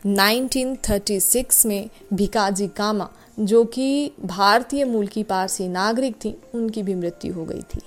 1936 0.06 1.64
में 1.66 1.90
भिकाजी 2.12 2.66
कामा, 2.68 3.08
जो 3.40 3.64
कि 3.64 4.12
भारतीय 4.24 4.84
मूल 4.84 5.06
की 5.06 5.22
पारसी 5.22 5.68
नागरिक 5.68 6.16
थी, 6.24 6.36
उनकी 6.54 6.82
भी 6.82 6.94
मृत्यु 6.94 7.34
हो 7.34 7.44
गई 7.44 7.62
थी 7.74 7.80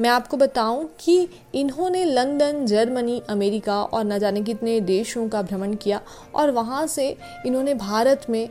मैं 0.00 0.10
आपको 0.10 0.36
बताऊँ 0.36 0.88
कि 1.00 1.28
इन्होंने 1.54 2.04
लंदन, 2.04 2.64
जर्मनी, 2.66 3.22
अमेरिका 3.28 3.82
और 3.82 4.04
न 4.04 4.18
जाने 4.18 4.42
कितने 4.42 4.80
देशों 4.80 5.28
का 5.28 5.42
भ्रमण 5.42 5.74
किया 5.74 6.00
और 6.34 6.50
वहाँ 6.50 6.86
से 6.86 7.16
इन्होंने 7.46 7.74
भारत 7.74 8.26
में 8.30 8.48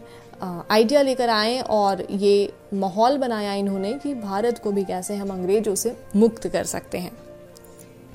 आइडिया 0.72 1.02
लेकर 1.02 1.30
आए 1.30 1.60
और 1.60 2.08
ये 2.12 2.54
माहौल 2.74 3.18
बनाया 3.18 3.54
इन्होंने 3.54 3.94
कि 3.94 4.14
भारत 4.14 4.58
को 4.58 4.72
भी 4.72 4.84
कैसे 4.86 5.16
हम 5.16 5.30
अंग्रेज़ों 5.30 5.76
से 5.76 5.96
मुक्त 6.16 6.48
कर 6.48 6.64
सकते 6.64 6.98
हैं। 6.98 7.12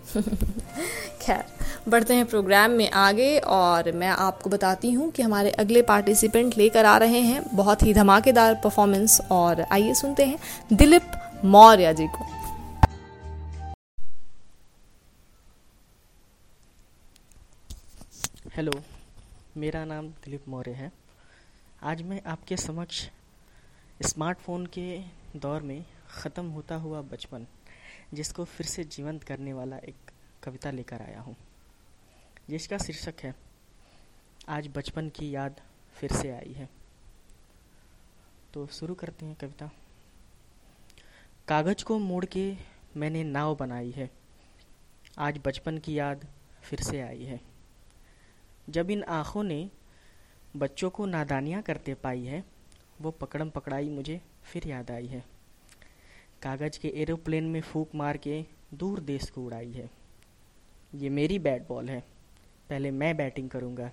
खैर, 1.21 1.45
बढ़ते 1.89 2.15
हैं 2.15 2.27
प्रोग्राम 2.27 2.71
में 2.71 2.91
आगे 2.91 3.39
और 3.39 3.93
मैं 3.93 4.09
आपको 4.09 4.51
बताती 4.51 4.91
हूँ 4.93 5.11
कि 5.11 5.23
हमारे 5.23 5.51
अगले 5.51 5.83
पार्टिसिपेंट 5.83 6.59
लेकर 6.59 6.85
आ 6.85 6.97
रहे 6.99 7.21
हैं। 7.21 7.43
बहुत 7.55 7.83
ही 7.83 7.95
धमाकेदार 7.95 8.55
परफॉर्मेंस 8.55 9.21
और 9.31 9.61
आइए 9.61 9.95
सुनते 9.95 10.25
हैं 10.25 10.39
दिलीप 10.73 11.11
मौर्य 11.45 11.95
जी 11.95 12.07
को। 12.07 12.25
हेलो 18.57 18.73
मेरा 19.57 19.85
नाम 19.85 20.07
दिलीप 20.07 20.49
मौर्य 20.49 20.71
है। 20.71 20.93
आज 21.83 22.01
मैं 22.03 22.21
आपके 22.23 22.57
समक्ष 22.57 23.09
स्मार्टफ़ोन 24.03 24.67
के 24.67 24.99
दौर 25.37 25.63
में 25.63 25.85
ख़त्म 26.11 26.47
होता 26.47 26.75
हुआ 26.75 27.03
बचपन, 27.03 27.47
जिसको 28.15 28.45
फिर 28.45 28.67
से 28.67 28.85
जीवंत 28.85 29.25
करने 29.25 29.53
वाला 29.53 29.77
एक 29.79 30.11
कविता 30.43 30.71
लेकर 30.71 31.03
आया 31.03 31.21
हूँ, 31.21 31.37
जिसका 32.51 32.79
शीर्षक 32.79 33.15
है, 33.23 33.35
आज 34.49 34.69
बचपन 34.77 35.09
की 35.09 35.35
याद 35.35 35.61
फिर 35.95 36.13
से 36.13 36.31
आई 36.31 36.53
है। 36.53 36.69
तो 38.55 38.67
शुरू 38.67 38.95
करते 38.95 39.27
हैं 39.27 39.35
कविता। 39.35 39.71
कागज़ 41.49 41.85
को 41.85 41.99
मोड़ 41.99 42.25
के 42.25 42.53
मैंने 42.97 43.25
नाव 43.25 43.57
बनाई 43.57 43.91
है। 43.91 44.11
आज 45.19 45.41
बचपन 45.47 45.79
की 45.79 45.99
याद 45.99 46.27
फिर 46.63 46.81
से 46.81 47.01
आई 47.01 47.25
है। 47.25 47.41
जब 48.71 48.91
इन 48.91 49.03
आँखों 49.03 49.43
ने 49.43 49.71
बच्चों 50.59 50.89
को 50.91 51.05
नादानियाँ 51.07 51.63
करते 51.63 51.95
पाई 51.95 52.25
है, 52.25 52.43
वो 53.01 53.11
पकड़म 53.11 53.51
पकड़ाई 53.51 53.89
मुझे 53.89 54.21
फिर 54.43 54.67
याद 54.69 54.91
आई 54.91 55.07
है। 55.07 55.23
कागज़ 56.43 56.79
के 56.79 56.89
एरोप्लेन 56.95 57.45
में 57.45 57.61
फूक 57.61 57.95
मार 57.95 58.17
के 58.17 58.45
दूर 58.75 59.01
देश 59.01 59.29
को 59.31 59.45
उड़ाई 59.45 59.71
है। 59.73 59.89
ये 60.95 61.09
मेरी 61.09 61.39
बैट 61.39 61.67
बॉल 61.69 61.89
है, 61.89 62.01
पहले 62.71 62.91
मैं 62.91 63.17
बैटिंग 63.17 63.51
करूँगा, 63.51 63.91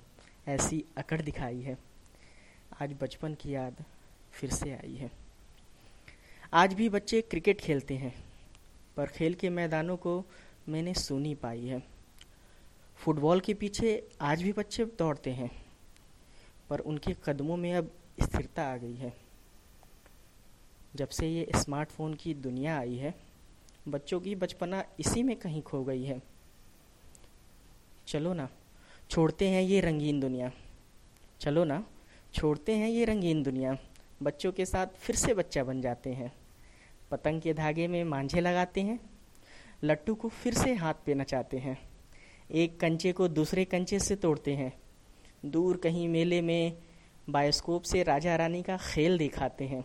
ऐसी 0.48 0.84
अकड़ 0.98 1.22
दिखाई 1.22 1.62
है। 1.62 1.78
आज 2.82 2.96
बचपन 3.02 3.34
की 3.34 3.54
याद 3.54 3.84
फिर 4.32 4.50
से 4.50 4.72
आई 4.72 4.96
है। 4.96 5.12
आज 6.54 6.74
भी 6.74 6.90
बच्चे 6.90 7.22
क्रिकेट 7.22 7.62
खेलते 7.62 7.96
हैं, 7.96 8.14
पर 8.98 9.08
खेल 9.08 9.34
के 9.34 9.50
मैदानों 9.50 9.98
को 9.98 10.24
मैंने 10.70 10.94
सुनी 10.94 11.36
पाई 11.36 11.66
है। 11.66 11.82
फुटबॉल 12.98 13.40
के 13.40 13.54
पीछे 13.54 14.08
आज 14.22 14.44
भी 14.44 14.54
बच्चे 14.54 14.86
दौड़ते 14.86 15.32
हैं 15.32 15.65
पर 16.70 16.80
उनके 16.80 17.16
कदमों 17.26 17.58
में 17.58 17.74
अब 17.74 17.92
स्थिरता 18.22 18.64
आ 18.64 18.78
गई 18.78 18.96
है। 18.96 19.14
जब 20.96 21.10
से 21.10 21.28
ये 21.28 21.52
स्मार्टफ़ोन 21.56 22.14
की 22.14 22.34
दुनिया 22.34 22.80
आई 22.80 22.96
है, 22.96 23.16
बच्चों 23.88 24.20
की 24.20 24.36
बचपना 24.36 24.86
इसी 25.00 25.24
में 25.24 25.36
कहीं 25.36 25.62
खो 25.62 25.84
गई 25.84 26.04
है। 26.04 26.22
चलो 28.08 28.34
ना, 28.34 28.50
छोड़ते 29.10 29.50
हैं 29.50 29.62
ये 29.62 29.82
रंगीन 29.82 30.20
दुनिया। 30.20 30.52
चलो 31.40 31.64
ना, 31.64 31.86
छोड़ते 32.34 32.76
हैं 32.76 32.90
ये 32.90 33.06
रंगीन 33.06 33.44
दुनिया। 33.44 33.78
बच्चों 34.24 34.52
के 34.52 34.66
साथ 34.66 34.88
फिर 34.88 35.16
से 35.16 35.34
बच्चा 35.34 35.64
बन 35.64 35.82
जाते 35.82 36.14
हैं। 36.14 36.34
पतंग 37.12 37.42
के 37.42 37.54
धागे 37.54 37.88
में 37.88 38.04
मांझे 38.04 38.42
लगाते 38.42 38.82
हैं। 38.82 39.00
लट्टू 39.84 40.16
को 40.16 40.30
फिर 40.30 40.54
से 40.54 40.74
हाथ 40.74 40.94
पे 41.06 41.14
नचाते 41.14 41.58
हैं। 41.58 41.90
एक 42.52 42.80
कंचे 42.80 43.12
को 43.12 43.28
दूसरे 43.28 43.66
कंचे 43.66 44.00
से 44.00 44.16
तोड़ते 44.16 44.54
हैं। 44.54 44.85
दूर 45.46 45.78
कहीं 45.78 46.08
मेले 46.08 46.42
में 46.42 46.78
बायोस्कोप 47.30 47.84
से 47.84 48.04
राजा 48.04 48.36
रानी 48.36 48.64
का 48.64 48.78
खेल 48.78 49.18
दिखाते 49.18 49.64
हैं। 49.64 49.84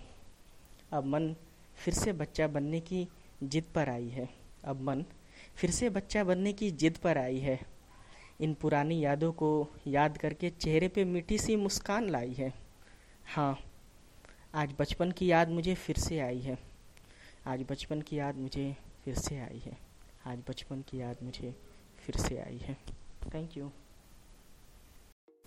अब 0.93 1.05
मन 1.05 1.35
फिर 1.77 1.95
से 1.95 2.13
बच्चा 2.13 2.47
बनने 2.47 2.81
की 2.81 3.09
जिद 3.43 3.65
पर 3.75 3.89
आई 3.89 4.09
है। 4.09 4.29
अब 4.65 4.81
मन 4.81 5.05
फिर 5.55 5.71
से 5.71 5.91
बच्चा 5.91 6.25
बनने 6.25 6.53
की 6.53 6.71
जिद 6.71 6.97
पर 6.97 7.19
आई 7.19 7.39
है। 7.39 7.61
इन 8.41 8.55
पुरानी 8.55 9.05
यादों 9.05 9.33
को 9.33 9.69
याद 9.87 10.19
करके 10.19 10.51
चेहरे 10.51 10.89
पे 10.89 11.05
मीठी 11.05 11.39
सी 11.39 11.57
मुस्कान 11.57 12.09
लाई 12.11 12.33
है। 12.33 12.53
हाँ 13.27 13.59
आज 14.55 14.75
बचपन 14.79 15.11
की 15.11 15.31
याद 15.31 15.49
मुझे 15.49 15.75
फिर 15.75 15.97
से 15.97 16.21
आई 16.21 16.41
है। 16.41 16.59
आज 17.47 17.65
बचपन 17.71 18.01
की 18.01 18.19
याद 18.19 18.37
मुझे 18.37 18.77
फिर 19.05 19.15
से 19.15 19.39
आई 19.39 19.63
है। 19.67 19.77
आज 20.27 20.43
बचपन 20.49 20.81
की 20.81 21.01
याद 21.01 21.17
मुझे 21.23 21.55
फिर 21.99 22.17
से 22.17 22.39
आई 22.39 22.59
है। 22.59 22.77
थैंक 23.35 23.57
यू 23.57 23.71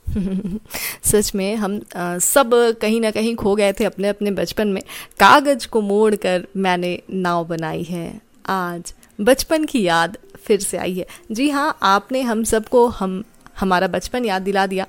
सच 1.04 1.32
में 1.36 1.56
हम 1.56 1.82
आ, 1.96 2.18
सब 2.18 2.78
कहीं 2.82 3.02
ना 3.02 3.12
कहीं 3.12 3.36
खो 3.36 3.56
गए 3.56 3.74
थे 3.74 3.84
अपने 3.84 4.08
अपने 4.08 4.32
बचपन 4.32 4.68
में। 4.68 4.82
कागज़ 5.20 5.68
को 5.68 5.82
मोड़ 5.82 6.16
कर 6.16 6.48
मैंने 6.58 7.02
नाव 7.10 7.46
बनाई 7.46 7.84
है। 7.84 8.22
आज 8.46 8.94
बचपन 9.22 9.66
की 9.66 9.82
याद 9.82 10.18
फिर 10.44 10.60
से 10.60 10.78
आई 10.78 10.94
है। 10.94 11.06
जी 11.32 11.50
हाँ 11.50 11.78
आपने 11.84 12.22
हम 12.22 12.44
सबको 12.44 12.88
हम 12.88 13.24
हमारा 13.60 13.88
बचपन 13.88 14.26
याद 14.26 14.42
दिला 14.42 14.68
दिया। 14.68 14.88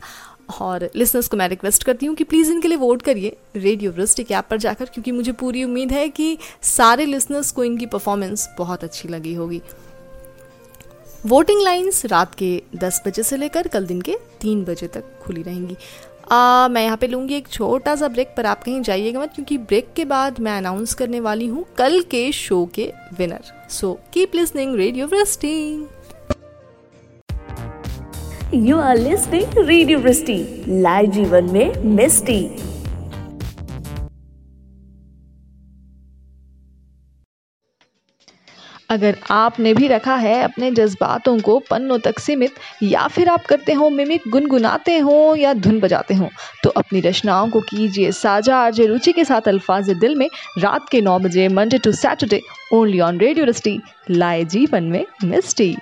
और 0.60 0.90
लिसनर्स 0.96 1.28
को 1.28 1.36
मैं 1.36 1.48
रिक्वेस्ट 1.48 1.82
करती 1.82 2.06
हूँ 2.06 2.14
कि 2.16 2.24
प्लीज़ 2.24 2.50
इनके 2.52 2.68
लिए 2.68 2.76
वोट 2.76 3.02
करिए 3.02 3.36
रेडियो 3.56 3.92
वृष्टि 3.92 4.24
के 4.24 4.34
ऐप 4.34 4.44
पर 4.50 4.56
जाकर 4.56 4.84
क्योंकि 4.84 5.12
मुझे 5.12 5.32
पूरी 5.32 5.64
उम्मीद 5.64 5.92
है 5.92 6.08
कि 6.08 6.38
सारे 6.62 7.06
लिसनर्स 7.06 7.50
को 7.50 7.64
इनकी 7.64 7.86
परफॉर्मेंस 7.86 8.48
बहुत 8.58 8.84
अच्छी 8.84 9.08
लगी 9.08 9.34
होगी। 9.34 9.60
वोटिंग 11.26 11.60
लाइंस 11.62 12.04
रात 12.06 12.34
के 12.34 12.50
10 12.84 13.00
बजे 13.06 13.22
से 13.22 13.36
लेकर 13.36 13.68
कल 13.68 13.86
दिन 13.86 14.00
के 14.08 14.16
3 14.42 14.64
बजे 14.64 14.86
तक 14.94 15.04
खुली 15.22 15.42
रहेंगी। 15.42 15.76
आ, 16.32 16.68
मैं 16.68 16.82
यहाँ 16.84 16.96
पे 16.96 17.06
लूँगी 17.06 17.34
एक 17.34 17.48
छोटा 17.48 17.94
सा 17.96 18.08
ब्रेक 18.08 18.34
पर 18.36 18.46
आप 18.46 18.62
कहीं 18.64 18.80
जाइएगा 18.82 19.20
मत 19.20 19.32
क्योंकि 19.34 19.58
ब्रेक 19.58 19.92
के 19.96 20.04
बाद 20.12 20.40
मैं 20.40 20.56
अनाउंस 20.58 20.94
करने 20.94 21.20
वाली 21.20 21.46
हूँ 21.46 21.64
कल 21.78 22.00
के 22.10 22.30
शो 22.32 22.64
के 22.74 22.92
winner 23.18 23.52
so 23.70 23.92
keep 24.12 24.34
listening 24.34 24.74
radio 24.76 25.06
Vrishti 25.06 25.54
you 28.68 28.78
are 28.78 28.96
listening 28.98 29.58
radio 29.68 29.98
Vrishti 29.98 30.38
live 30.68 31.10
जीवन 31.12 31.50
में 31.52 31.82
मिस्टी 31.96 32.40
अगर 38.94 39.16
आपने 39.30 39.74
भी 39.74 39.88
रखा 39.88 40.14
है 40.16 40.42
अपने 40.42 40.70
जज्बातों 40.70 41.38
को 41.40 41.58
पन्नों 41.70 41.98
तक 41.98 42.18
सीमित, 42.18 42.54
या 42.82 43.06
फिर 43.08 43.28
आप 43.28 43.46
करते 43.46 43.72
हो, 43.72 43.88
मिमिक 43.90 44.28
गुनगुनाते 44.28 44.98
हो, 44.98 45.34
या 45.36 45.52
धुन 45.54 45.80
बजाते 45.80 46.14
हो 46.14 46.28
तो 46.62 46.70
अपनी 46.72 47.00
रचनाओं 47.00 47.48
को 47.50 47.60
कीजिए 47.62 48.12
साझा 48.12 48.56
आरजे 48.56 48.86
रुचि 48.86 49.12
के 49.12 49.24
साथ 49.24 49.48
अल्फाज 49.48 49.90
दिल 49.90 50.14
में 50.14 50.28
रात 50.58 50.88
के 50.88 51.00
नौ 51.00 51.18
बजे, 51.18 51.48
Monday 51.50 51.78
to 51.78 51.92
Saturday, 51.94 52.40
only 52.72 53.00
on 53.00 53.18
radio 53.18 53.46
rusty, 53.46 53.80
लाए 54.10 54.44
जीवन 54.46 54.84
में 54.84 55.04
मिस्टी। 55.24 55.74